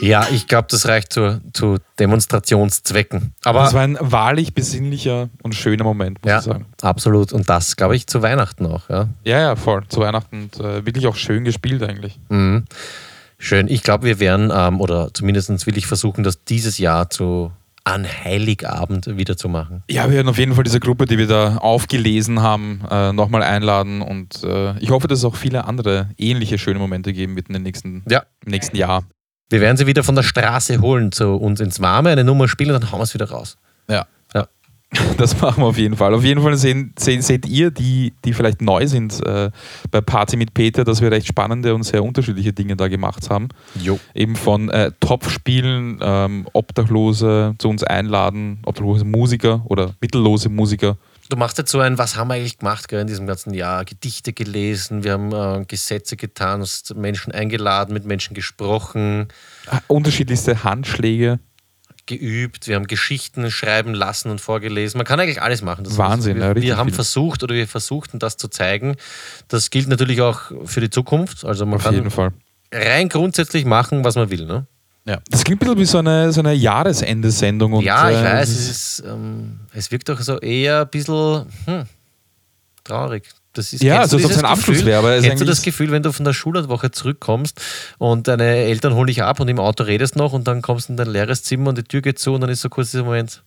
[0.00, 3.34] Ja, ich glaube, das reicht zu, zu Demonstrationszwecken.
[3.44, 6.66] Aber das war ein wahrlich besinnlicher und schöner Moment, muss ja, ich sagen.
[6.82, 7.32] absolut.
[7.32, 8.88] Und das, glaube ich, zu Weihnachten auch.
[8.88, 9.08] Ja.
[9.24, 9.82] Ja, ja, voll.
[9.88, 12.18] Zu Weihnachten und äh, wirklich auch schön gespielt eigentlich.
[12.28, 12.64] Mhm.
[13.38, 13.68] Schön.
[13.68, 17.52] Ich glaube, wir werden, ähm, oder zumindest will ich versuchen, das dieses Jahr zu
[17.84, 19.82] an Heiligabend wieder zu machen.
[19.88, 23.42] Ja, wir werden auf jeden Fall diese Gruppe, die wir da aufgelesen haben, äh, nochmal
[23.42, 27.48] einladen und äh, ich hoffe, dass es auch viele andere ähnliche schöne Momente geben wird
[27.48, 28.24] in den nächsten, Ja.
[28.44, 29.04] im nächsten Jahr.
[29.50, 32.74] Wir werden sie wieder von der Straße holen zu uns ins Warme, eine Nummer spielen
[32.74, 33.56] und dann hauen wir es wieder raus.
[33.88, 34.06] Ja.
[34.34, 34.46] Ja.
[35.16, 36.14] Das machen wir auf jeden Fall.
[36.14, 39.50] Auf jeden Fall sehen, sehen, seht ihr, die, die vielleicht neu sind äh,
[39.90, 43.48] bei Party mit Peter, dass wir recht spannende und sehr unterschiedliche Dinge da gemacht haben.
[43.80, 43.98] Jo.
[44.14, 50.96] Eben von äh, Topfspielen, ähm, Obdachlose zu uns einladen, obdachlose Musiker oder mittellose Musiker.
[51.30, 53.84] Du machst jetzt so ein, was haben wir eigentlich gemacht in diesem ganzen Jahr?
[53.84, 59.28] Gedichte gelesen, wir haben äh, Gesetze getan, hast Menschen eingeladen, mit Menschen gesprochen,
[59.66, 61.38] Ah, Unterschiedlichste Handschläge.
[62.06, 64.96] geübt, wir haben Geschichten schreiben lassen und vorgelesen.
[64.96, 65.84] Man kann eigentlich alles machen.
[65.84, 66.94] Das Wahnsinn, wir, ja, richtig wir haben viel.
[66.94, 68.96] versucht oder wir versuchten das zu zeigen.
[69.48, 71.44] Das gilt natürlich auch für die Zukunft.
[71.44, 72.32] Also man Auf kann jeden Fall.
[72.72, 74.46] rein grundsätzlich machen, was man will.
[74.46, 74.66] Ne?
[75.06, 75.18] Ja.
[75.30, 77.72] Das klingt ein bisschen wie so eine, so eine Jahresende-Sendung.
[77.72, 81.46] und, ja, ich äh, weiß, es ist, ähm, es wirkt auch so eher ein bisschen
[81.64, 81.84] hm,
[82.84, 83.24] traurig.
[83.54, 85.40] Das ist, Ja, kennst du als ob es dieses ein Abschluss wäre, aber ist Kennst
[85.40, 87.60] du das Gefühl, wenn du von der Schulwoche zurückkommst
[87.98, 90.92] und deine Eltern holen dich ab und im Auto redest noch und dann kommst du
[90.92, 93.04] in dein leeres Zimmer und die Tür geht zu und dann ist so kurz dieser
[93.04, 93.42] Moment.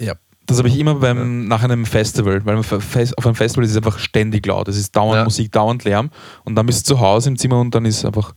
[0.00, 0.14] Ja.
[0.46, 3.76] Das habe ich immer beim, nach einem Festival, weil auf auf einem Festival ist es
[3.76, 4.66] einfach ständig laut.
[4.68, 5.24] Es ist dauernd Ja.
[5.24, 6.10] Musik, dauernd Lärm
[6.44, 8.34] und dann bist du zu Hause im Zimmer und dann ist einfach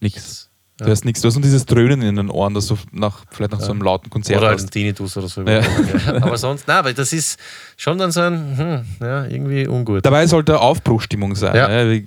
[0.00, 0.49] nichts.
[0.84, 1.20] Du hast nichts.
[1.20, 3.82] Du hast nur dieses Dröhnen in den Ohren, das du nach, vielleicht nach so einem
[3.82, 4.70] lauten Konzert Oder hast.
[4.70, 5.42] Tinnitus oder so.
[5.42, 5.62] Ja.
[6.20, 7.38] Aber sonst, na, aber das ist
[7.76, 10.04] schon dann so ein, hm, ja, irgendwie ungut.
[10.04, 11.54] Dabei sollte Aufbruchstimmung sein.
[11.54, 11.68] Ja.
[11.88, 12.02] Wir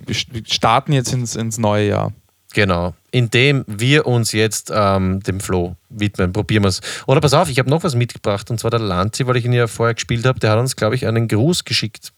[0.46, 2.12] starten jetzt ins, ins neue Jahr.
[2.54, 2.94] Genau.
[3.10, 6.80] Indem wir uns jetzt ähm, dem Flo widmen, probieren wir es.
[7.06, 9.52] Oder pass auf, ich habe noch was mitgebracht und zwar der Lanzi, weil ich ihn
[9.52, 12.12] ja vorher gespielt habe, der hat uns, glaube ich, einen Gruß geschickt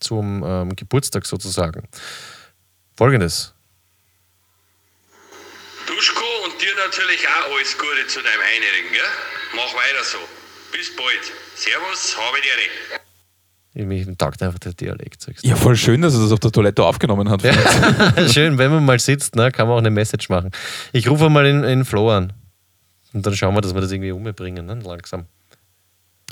[0.00, 1.82] zum ähm, Geburtstag sozusagen.
[2.96, 3.54] Folgendes.
[5.88, 9.10] Duschko und dir natürlich auch alles Gute zu deinem Einjährigen, gell?
[9.56, 10.18] Mach weiter so.
[10.70, 11.32] Bis bald.
[11.56, 13.86] Servus, habe dir.
[13.86, 15.22] Mir taugt einfach der Dialekt.
[15.22, 15.48] sagst du.
[15.48, 17.42] Ja, voll schön, dass er das auf der Toilette aufgenommen hat.
[18.32, 20.50] Schön, wenn man mal sitzt, ne, kann man auch eine Message machen.
[20.92, 22.32] Ich rufe mal in, in Flo an.
[23.12, 24.78] Und dann schauen wir, dass wir das irgendwie umbringen, ne?
[24.82, 25.26] langsam.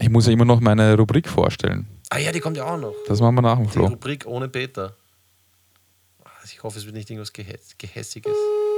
[0.00, 1.86] Ich muss ja immer noch meine Rubrik vorstellen.
[2.10, 2.94] Ah ja, die kommt ja auch noch.
[3.06, 3.86] Das machen wir nach dem Die Flo.
[3.86, 4.94] Rubrik ohne Peter.
[6.24, 7.74] Ah, Ich hoffe, es wird nicht irgendwas Gehäss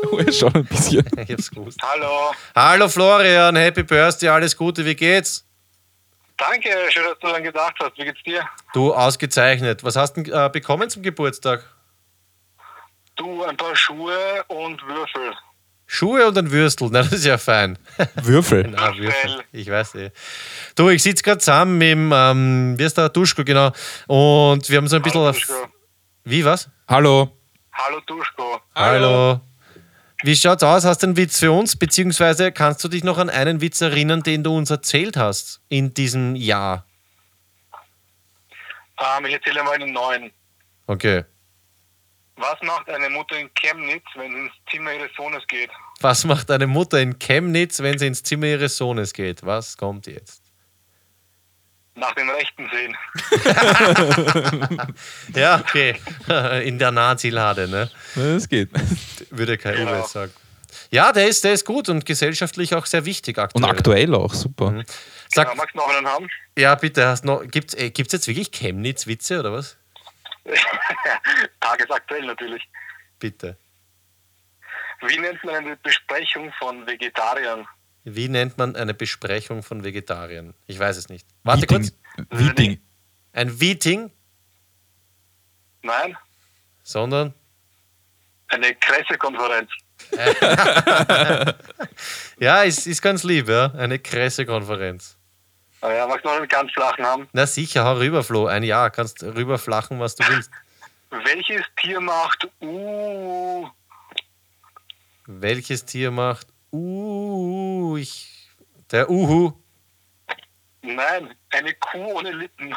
[0.10, 0.38] Gehässiges.
[0.38, 1.04] Schon ein bisschen.
[1.18, 1.78] ich hab's gewusst.
[1.82, 2.32] Hallo.
[2.54, 5.44] Hallo Florian, Happy Birthday, alles Gute, wie geht's?
[6.36, 7.98] Danke, schön, dass du daran gedacht hast.
[7.98, 8.42] Wie geht's dir?
[8.72, 9.82] Du, ausgezeichnet.
[9.82, 11.64] Was hast du denn, äh, bekommen zum Geburtstag?
[13.16, 15.34] Du, ein paar Schuhe und Würfel.
[15.90, 17.78] Schuhe und ein Würstel, na, das ist ja fein.
[18.22, 18.68] Würfel.
[18.70, 19.42] Na, Würfel.
[19.52, 20.10] Ich weiß eh.
[20.76, 23.72] Du, ich sitze gerade zusammen mit dem, ähm, wie ist der, Duschko, genau.
[24.06, 25.22] Und wir haben so ein bisschen.
[25.22, 25.68] auf-
[26.24, 26.68] Wie, was?
[26.86, 27.34] Hallo.
[27.72, 28.60] Hallo Duschko.
[28.74, 29.40] Hallo.
[30.22, 30.84] Wie schaut's aus?
[30.84, 31.76] Hast du einen Witz für uns?
[31.76, 35.94] Beziehungsweise kannst du dich noch an einen Witz erinnern, den du uns erzählt hast in
[35.94, 36.84] diesem Jahr?
[38.98, 40.32] Ähm, ich erzähle mal einen neuen.
[40.88, 41.24] Okay.
[42.36, 45.70] Was macht eine Mutter in Chemnitz, wenn sie ins Zimmer ihres Sohnes geht?
[46.00, 49.44] Was macht eine Mutter in Chemnitz, wenn sie ins Zimmer ihres Sohnes geht?
[49.44, 50.47] Was kommt jetzt?
[51.98, 52.96] Nach dem Rechten sehen.
[55.34, 56.00] ja, okay.
[56.64, 57.90] In der Nazi-Lade, ne?
[58.14, 58.70] Das geht.
[59.30, 60.00] Würde kein Genau.
[60.00, 60.32] Uwe sagen.
[60.90, 63.64] Ja, der ist, der ist gut und gesellschaftlich auch sehr wichtig aktuell.
[63.64, 64.70] Und aktuell auch, super.
[64.70, 64.84] Mhm.
[65.28, 66.28] Sag, Ja, magst du noch einen haben?
[66.56, 69.76] ja, bitte, hast noch, gibt's, äh, gibt's jetzt wirklich Chemnitz-Witze oder was?
[71.60, 72.62] Tagesaktuell natürlich.
[73.18, 73.56] Bitte.
[75.06, 77.66] Wie nennt man eine Besprechung von Vegetariern?
[78.04, 80.54] Wie nennt man eine Besprechung von Vegetariern?
[80.66, 81.26] Ich weiß es nicht.
[81.42, 81.92] Warte Meeting.
[82.28, 82.40] kurz.
[82.40, 82.80] Meeting.
[83.32, 84.10] Ein Meeting,
[85.82, 86.16] Nein,
[86.82, 87.34] sondern
[88.48, 89.70] eine Pressekonferenz.
[92.38, 93.72] ja, ist, ist ganz lieb, ja.
[93.74, 95.16] Eine Pressekonferenz.
[95.80, 97.28] Ah ja, magst du noch einen ganz flachen haben?
[97.32, 98.46] Na sicher, hau rüber, Flo.
[98.46, 100.50] Ein Jahr kannst rüberflachen, was du willst.
[101.10, 103.68] Welches Tier macht Uh?
[105.26, 108.48] Welches Tier macht Uh, ich,
[108.90, 109.52] der Uhu.
[110.82, 112.74] Nein, eine Kuh ohne Lippen.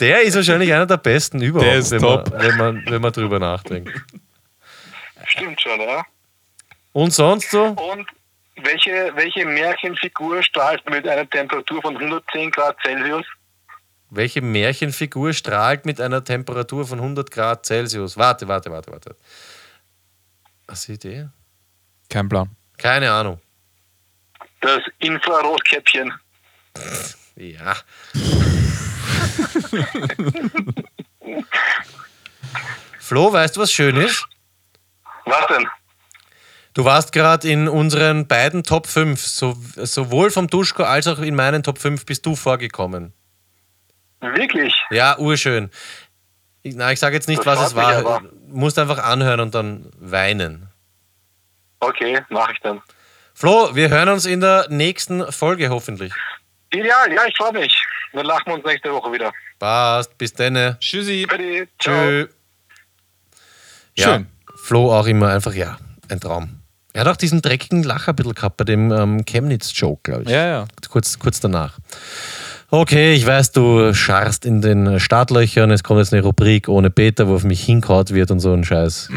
[0.00, 2.30] Der ist wahrscheinlich einer der besten überhaupt, Der ist wenn, top.
[2.30, 3.92] Man, wenn, man, wenn man drüber nachdenkt.
[5.26, 6.04] Stimmt schon, ja.
[6.92, 7.64] Und sonst so?
[7.64, 8.06] Und
[8.56, 13.26] welche, welche Märchenfigur strahlt mit einer Temperatur von 110 Grad Celsius?
[14.10, 18.16] Welche Märchenfigur strahlt mit einer Temperatur von 100 Grad Celsius?
[18.16, 19.16] Warte, warte, warte, warte.
[20.68, 21.28] Hast du Idee?
[22.08, 22.50] Kein Plan.
[22.76, 23.40] Keine Ahnung.
[24.60, 26.12] Das Infrarotkäppchen.
[27.36, 27.76] Ja.
[33.00, 34.26] Flo, weißt du, was schön ist?
[35.24, 35.66] Was denn?
[36.74, 41.34] Du warst gerade in unseren beiden Top 5, so, sowohl vom Duschko als auch in
[41.34, 43.14] meinen Top 5 bist du vorgekommen.
[44.20, 44.74] Wirklich?
[44.90, 45.70] Ja, urschön.
[46.62, 47.94] Ich, na, ich sage jetzt nicht, Das was es war.
[47.96, 48.22] aber.
[48.48, 50.68] Musst einfach anhören und dann weinen.
[51.80, 52.80] Okay, mache ich dann.
[53.34, 56.12] Flo, wir hören uns in der nächsten Folge hoffentlich.
[56.72, 57.76] Ideal, ja, ich freue mich.
[58.12, 59.32] Dann lachen wir uns nächste Woche wieder.
[59.58, 60.76] Passt, bis denne.
[60.80, 61.26] Tschüssi.
[61.28, 61.94] Bitte, ciao.
[61.94, 62.26] Tschö.
[63.96, 64.26] Ja, Schön.
[64.64, 66.60] Flo auch immer einfach, ja, ein Traum.
[66.92, 70.30] Er hat auch diesen dreckigen Lacher ein bisschen gehabt bei dem ähm, Chemnitz-Joke, glaube ich.
[70.30, 70.64] Ja, ja.
[70.88, 71.78] Kurz, kurz danach.
[72.68, 75.70] Okay, ich weiß, du scharrst in den Startlöchern.
[75.70, 78.64] Es kommt jetzt eine Rubrik ohne Peter, wo auf mich hinkaut wird und so ein
[78.64, 79.08] Scheiß.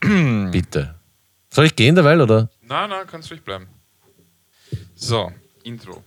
[0.52, 0.94] Bitte.
[1.50, 2.48] Soll ich gehen derweil, oder?
[2.62, 3.66] Nein, nein, kannst ruhig bleiben.
[4.94, 5.32] So,
[5.64, 6.04] Intro.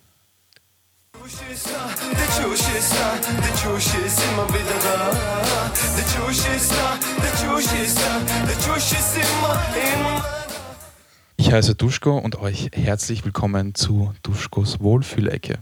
[11.35, 15.59] Ich heiße Duschko und euch herzlich willkommen zu Duschkos Wohlfühlecke.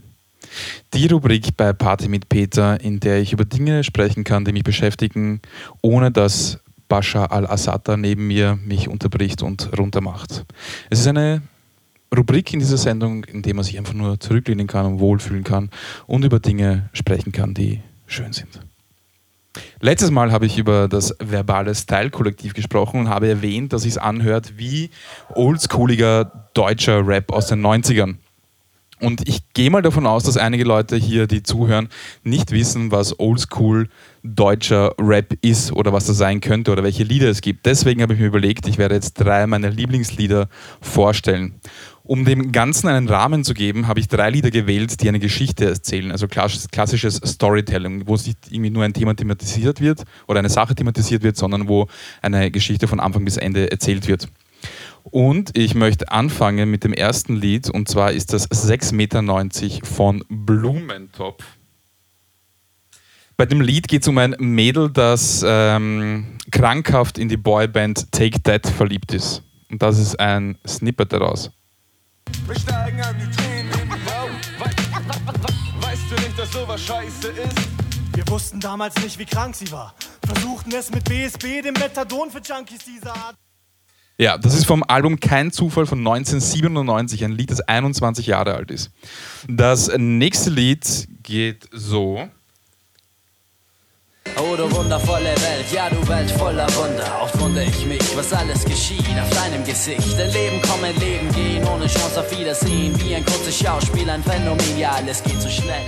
[0.92, 4.64] Die Rubrik bei Party mit Peter, in der ich über Dinge sprechen kann, die mich
[4.64, 5.40] beschäftigen,
[5.82, 10.44] ohne dass Bashar al-Assad neben mir mich unterbricht und runtermacht.
[10.90, 11.42] Es ist eine
[12.16, 15.70] Rubrik in dieser Sendung, in der man sich einfach nur zurücklehnen kann und wohlfühlen kann
[16.06, 18.60] und über Dinge sprechen kann, die schön sind.
[19.80, 24.58] Letztes Mal habe ich über das verbale Style-Kollektiv gesprochen und habe erwähnt, dass es anhört
[24.58, 24.90] wie
[25.34, 28.16] oldschooliger deutscher Rap aus den 90ern.
[29.04, 31.88] Und ich gehe mal davon aus, dass einige Leute hier, die zuhören,
[32.22, 33.90] nicht wissen, was oldschool
[34.22, 37.66] deutscher Rap ist oder was das sein könnte oder welche Lieder es gibt.
[37.66, 40.48] Deswegen habe ich mir überlegt, ich werde jetzt drei meiner Lieblingslieder
[40.80, 41.56] vorstellen.
[42.02, 45.66] Um dem Ganzen einen Rahmen zu geben, habe ich drei Lieder gewählt, die eine Geschichte
[45.66, 50.50] erzählen, also klassisch- klassisches Storytelling, wo nicht irgendwie nur ein Thema thematisiert wird oder eine
[50.50, 51.88] Sache thematisiert wird, sondern wo
[52.22, 54.28] eine Geschichte von Anfang bis Ende erzählt wird.
[55.04, 60.24] Und ich möchte anfangen mit dem ersten Lied, und zwar ist das 6,90 Meter von
[60.28, 61.44] Blumentopf.
[63.36, 68.42] Bei dem Lied geht es um ein Mädel, das ähm, krankhaft in die Boyband Take
[68.42, 69.42] That verliebt ist.
[69.70, 71.50] Und das ist ein Snippet daraus.
[72.46, 74.34] Wir steigen an die Tränen in die Augen.
[74.58, 77.68] We weißt du nicht, dass sowas scheiße ist?
[78.14, 79.94] Wir wussten damals nicht, wie krank sie war.
[80.24, 83.36] Versuchten es mit BSB, dem Methadon für Junkies dieser Art.
[84.16, 88.70] Ja, das ist vom Album Kein Zufall von 1997, ein Lied, das 21 Jahre alt
[88.70, 88.90] ist.
[89.48, 92.28] Das nächste Lied geht so.
[94.36, 97.22] Oh, du wundervolle Welt, ja, du Welt voller Wunder.
[97.22, 100.18] Oft wundere ich mich, was alles geschieht auf deinem Gesicht.
[100.18, 102.98] Ein Leben kommen, Leben gehen, ohne Chance auf Wiedersehen.
[103.00, 105.82] Wie ein kurzes Schauspiel, ein Phänomen, ja, alles geht so schnell.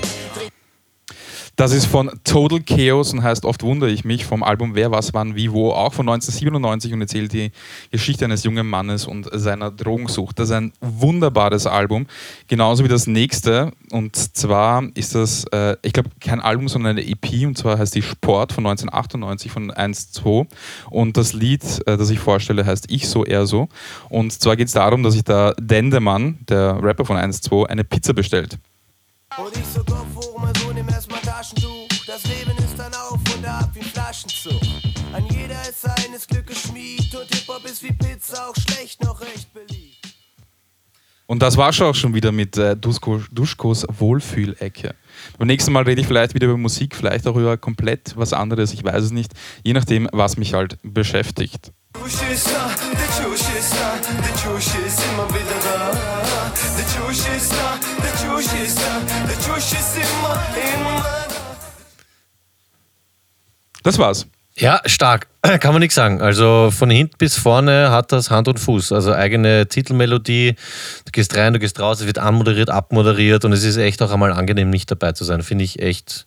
[1.57, 5.15] Das ist von Total Chaos und heißt Oft wundere ich mich vom Album Wer, was,
[5.15, 7.51] wann, wie, wo, auch von 1997 und erzählt die
[7.91, 10.39] Geschichte eines jungen Mannes und seiner Drogensucht.
[10.39, 12.09] Das ist ein wunderbares Album,
[12.47, 13.73] genauso wie das nächste.
[13.91, 17.95] Und zwar ist das, äh, ich glaube, kein Album, sondern eine EP und zwar heißt
[17.95, 20.47] die Sport von 1998 von 1-2.
[20.91, 23.71] Und das Lied, äh, das ich vorstelle, heißt Ich so, er so.
[24.11, 28.13] Und zwar geht es darum, dass sich der Dendemann, der Rapper von 1-2, eine Pizza
[28.13, 28.59] bestellt.
[29.39, 29.83] Und ich so
[34.27, 34.61] Flaschenzug.
[35.13, 39.53] An jeder ist seines Glückes Schmied und Hip-Hop ist wie Pizza, auch schlecht noch recht
[39.53, 39.97] beliebt.
[41.27, 44.95] Und das war schon auch schon wieder mit äh, Duschko, Duschkos Wohlfühlecke.
[45.39, 48.73] Beim nächsten Mal rede ich vielleicht wieder über Musik, vielleicht auch über komplett was anderes,
[48.73, 49.33] ich weiß es nicht,
[49.65, 51.73] je nachdem, was mich halt beschäftigt.
[51.95, 52.13] Tschusch
[63.87, 64.27] Das war's.
[64.59, 65.29] Ja, stark.
[65.61, 66.21] Kann man nichts sagen.
[66.21, 68.91] Also von hinten bis vorne hat das Hand und Fuß.
[68.91, 70.57] Also eigene Titelmelodie.
[71.05, 74.11] Du gehst rein, du gehst raus, es wird anmoderiert, abmoderiert und es ist echt auch
[74.11, 75.43] einmal angenehm, nicht dabei zu sein.
[75.43, 76.27] Finde ich echt,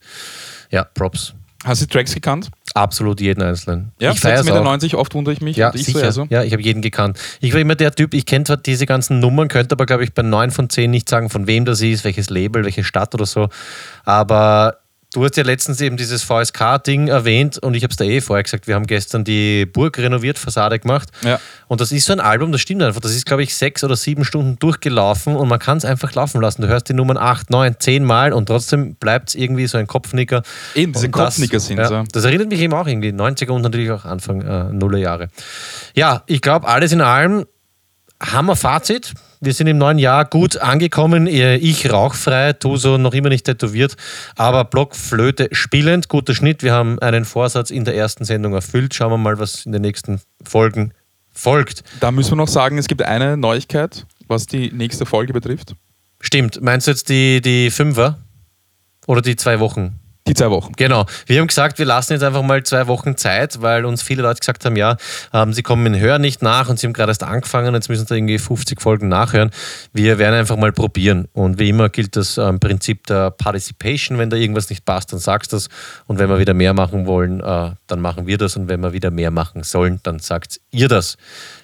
[0.72, 1.34] ja, Props.
[1.66, 2.50] Hast du die Tracks gekannt?
[2.76, 3.92] Absolut jeden einzelnen.
[4.00, 4.64] Ja, ich feier's 6,90 Meter, auch.
[4.64, 5.58] 90, oft wundere ich mich.
[5.58, 6.14] Ja, ich sicher.
[6.14, 6.28] so.
[6.30, 7.20] Ja, ich habe jeden gekannt.
[7.42, 10.14] Ich war immer der Typ, ich kenne zwar diese ganzen Nummern, könnte aber, glaube ich,
[10.14, 13.26] bei neun von zehn nicht sagen, von wem das ist, welches Label, welche Stadt oder
[13.26, 13.50] so.
[14.06, 14.78] Aber
[15.14, 18.44] du hast ja letztens eben dieses VSK-Ding erwähnt und ich habe es da eh vorher
[18.44, 21.10] gesagt, wir haben gestern die Burg renoviert, Fassade gemacht.
[21.24, 21.40] Ja.
[21.68, 23.02] Und das ist so ein Album, das stimmt einfach.
[23.02, 26.42] Das ist, glaube ich, sechs oder sieben Stunden durchgelaufen und man kann es einfach laufen
[26.42, 26.62] lassen.
[26.62, 29.88] Du hörst die Nummern acht, neun, zehn Mal und trotzdem bleibt es irgendwie so ein
[29.88, 30.44] Kopfnicker.
[30.76, 32.04] Eben, diese das- Kopfnicker sind ja, so.
[32.12, 35.30] Das erinnert mich eben auch irgendwie, 90er und natürlich auch Anfang äh, Nullerjahre.
[35.96, 37.46] Ja, ich glaube, alles in allem
[38.22, 39.14] Hammer Fazit.
[39.42, 41.26] Wir sind im neuen Jahr gut angekommen.
[41.26, 43.96] Ich rauchfrei, du so noch immer nicht tätowiert,
[44.36, 46.10] aber Blockflöte spielend.
[46.10, 46.62] Guter Schnitt.
[46.62, 48.94] Wir haben einen Vorsatz in der ersten Sendung erfüllt.
[48.94, 50.94] Schauen wir mal, was in den nächsten Folgen
[51.34, 51.84] folgt.
[52.02, 55.74] Da müssen wir noch sagen, es gibt eine Neuigkeit, was die nächste Folge betrifft.
[56.20, 56.62] Stimmt.
[56.62, 58.20] Meinst du jetzt die, die Fünfer?
[59.08, 60.00] Oder die zwei Wochen?
[60.30, 60.74] Die zwei Wochen.
[60.78, 61.08] Genau.
[61.26, 64.40] Wir haben gesagt, wir lassen jetzt einfach mal zwei Wochen Zeit, weil uns viele Leute
[64.40, 64.96] gesagt haben, ja,
[65.34, 68.06] ähm, sie kommen in Hör nicht nach und sie haben gerade erst angefangen, jetzt müssen
[68.06, 69.50] sie irgendwie 50 Folgen nachhören.
[69.92, 71.28] Wir werden einfach mal probieren.
[71.34, 74.20] Und wie immer gilt das ähm, Prinzip der Participation.
[74.20, 75.68] Wenn da irgendwas nicht passt, dann sagst du das.
[76.06, 78.56] Und wenn wir wieder mehr machen wollen, äh, dann machen wir das.
[78.56, 81.18] Und wenn wir wieder mehr machen sollen, dann sagt ihr das.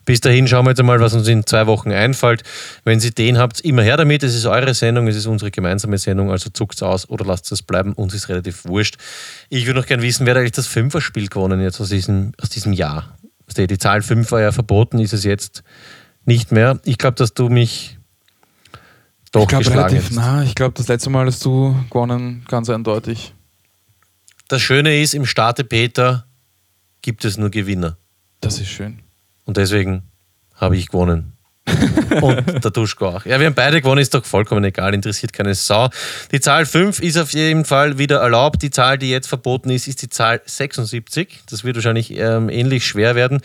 [0.06, 2.44] Bis dahin schauen wir jetzt mal, was uns in zwei Wochen einfällt.
[2.84, 4.24] Wenn Sie den habt, immer her damit.
[4.24, 7.64] Es ist eure Sendung, es ist unsere gemeinsame Sendung, also zuckt's aus oder lasst es
[7.64, 7.94] bleiben.
[7.94, 8.98] Uns ist relativ wurscht.
[9.50, 12.50] Ich würde noch gerne wissen, wer hat eigentlich das Fünferspiel gewonnen jetzt aus diesem, aus
[12.50, 13.18] diesem Jahr?
[13.58, 15.64] Die Zahl 5 war ja verboten, ist es jetzt
[16.26, 16.80] nicht mehr.
[16.86, 17.98] Ich glaube, dass du mich
[19.32, 20.44] doch ich glaube geschlagen relativ nah.
[20.44, 23.34] Ich glaube, das letzte Mal hast du gewonnen, ganz eindeutig.
[24.48, 26.26] Das Schöne ist, im Starte Peter
[27.02, 27.98] gibt es nur Gewinner.
[28.42, 29.05] Das ist schön.
[29.46, 30.04] Und deswegen
[30.56, 31.36] habe ich gewonnen.
[32.22, 33.26] Und der Duschko auch.
[33.26, 35.90] Ja, wir haben beide gewonnen, ist doch vollkommen egal, interessiert keine Sau.
[36.32, 38.62] Die Zahl 5 ist auf jeden Fall wieder erlaubt.
[38.62, 41.42] Die Zahl, die jetzt verboten ist, ist die Zahl 76.
[41.50, 43.42] Das wird wahrscheinlich ähm, ähnlich schwer werden.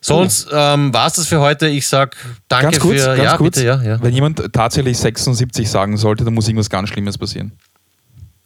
[0.00, 1.68] Sonst ähm, war es das für heute.
[1.68, 2.16] Ich sag
[2.48, 3.06] danke ganz kurz, für.
[3.06, 3.54] ganz ja, kurz.
[3.54, 4.02] bitte, ja, ja.
[4.02, 7.52] Wenn jemand tatsächlich 76 sagen sollte, dann muss irgendwas ganz Schlimmes passieren.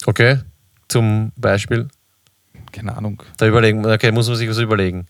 [0.05, 0.40] Okay,
[0.88, 1.88] zum Beispiel.
[2.72, 3.22] Keine Ahnung.
[3.38, 5.07] Da überlegen, okay, muss man sich was überlegen.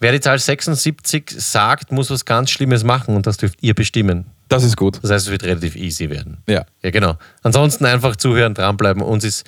[0.00, 4.26] Wer die Zahl 76 sagt, muss was ganz Schlimmes machen und das dürft ihr bestimmen.
[4.48, 4.98] Das ist gut.
[5.02, 6.38] Das heißt, es wird relativ easy werden.
[6.48, 6.64] Ja.
[6.82, 7.16] Ja, genau.
[7.42, 9.02] Ansonsten einfach zuhören, dranbleiben.
[9.02, 9.46] Uns ist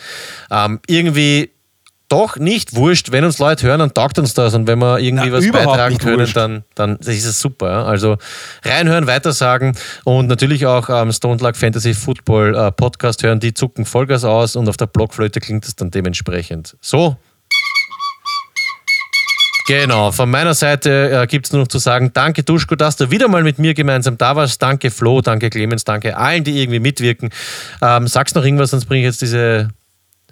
[0.51, 1.51] ähm, irgendwie
[2.11, 4.53] doch nicht wurscht, wenn uns Leute hören, dann taugt uns das.
[4.55, 6.37] Und wenn wir irgendwie Na, was beitragen können, wurscht.
[6.37, 7.87] dann, dann ist es super.
[7.87, 8.19] Also
[8.65, 13.39] reinhören, weitersagen und natürlich auch ähm, Stone Luck Fantasy Football äh, Podcast hören.
[13.39, 16.77] Die zucken Vollgas aus und auf der Blockflöte klingt es dann dementsprechend.
[16.81, 17.17] So.
[19.71, 23.13] Genau, von meiner Seite äh, gibt es nur noch zu sagen, danke Duschko, dass du
[23.13, 24.61] wieder mal mit mir gemeinsam da warst.
[24.61, 27.31] Danke Flo, danke Clemens, danke allen, die irgendwie mitwirken.
[27.81, 29.69] Ähm, sagst noch irgendwas, sonst bringe ich jetzt diese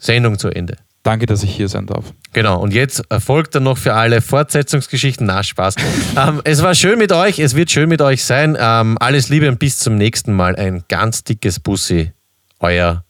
[0.00, 0.76] Sendung zu Ende.
[1.04, 2.06] Danke, dass ich hier sein darf.
[2.32, 5.28] Genau, und jetzt erfolgt dann noch für alle Fortsetzungsgeschichten.
[5.28, 5.76] Na, Spaß.
[6.16, 8.56] ähm, es war schön mit euch, es wird schön mit euch sein.
[8.58, 10.56] Ähm, alles Liebe und bis zum nächsten Mal.
[10.56, 12.10] Ein ganz dickes Bussi.
[12.58, 13.04] Euer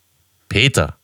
[0.50, 0.97] Peter.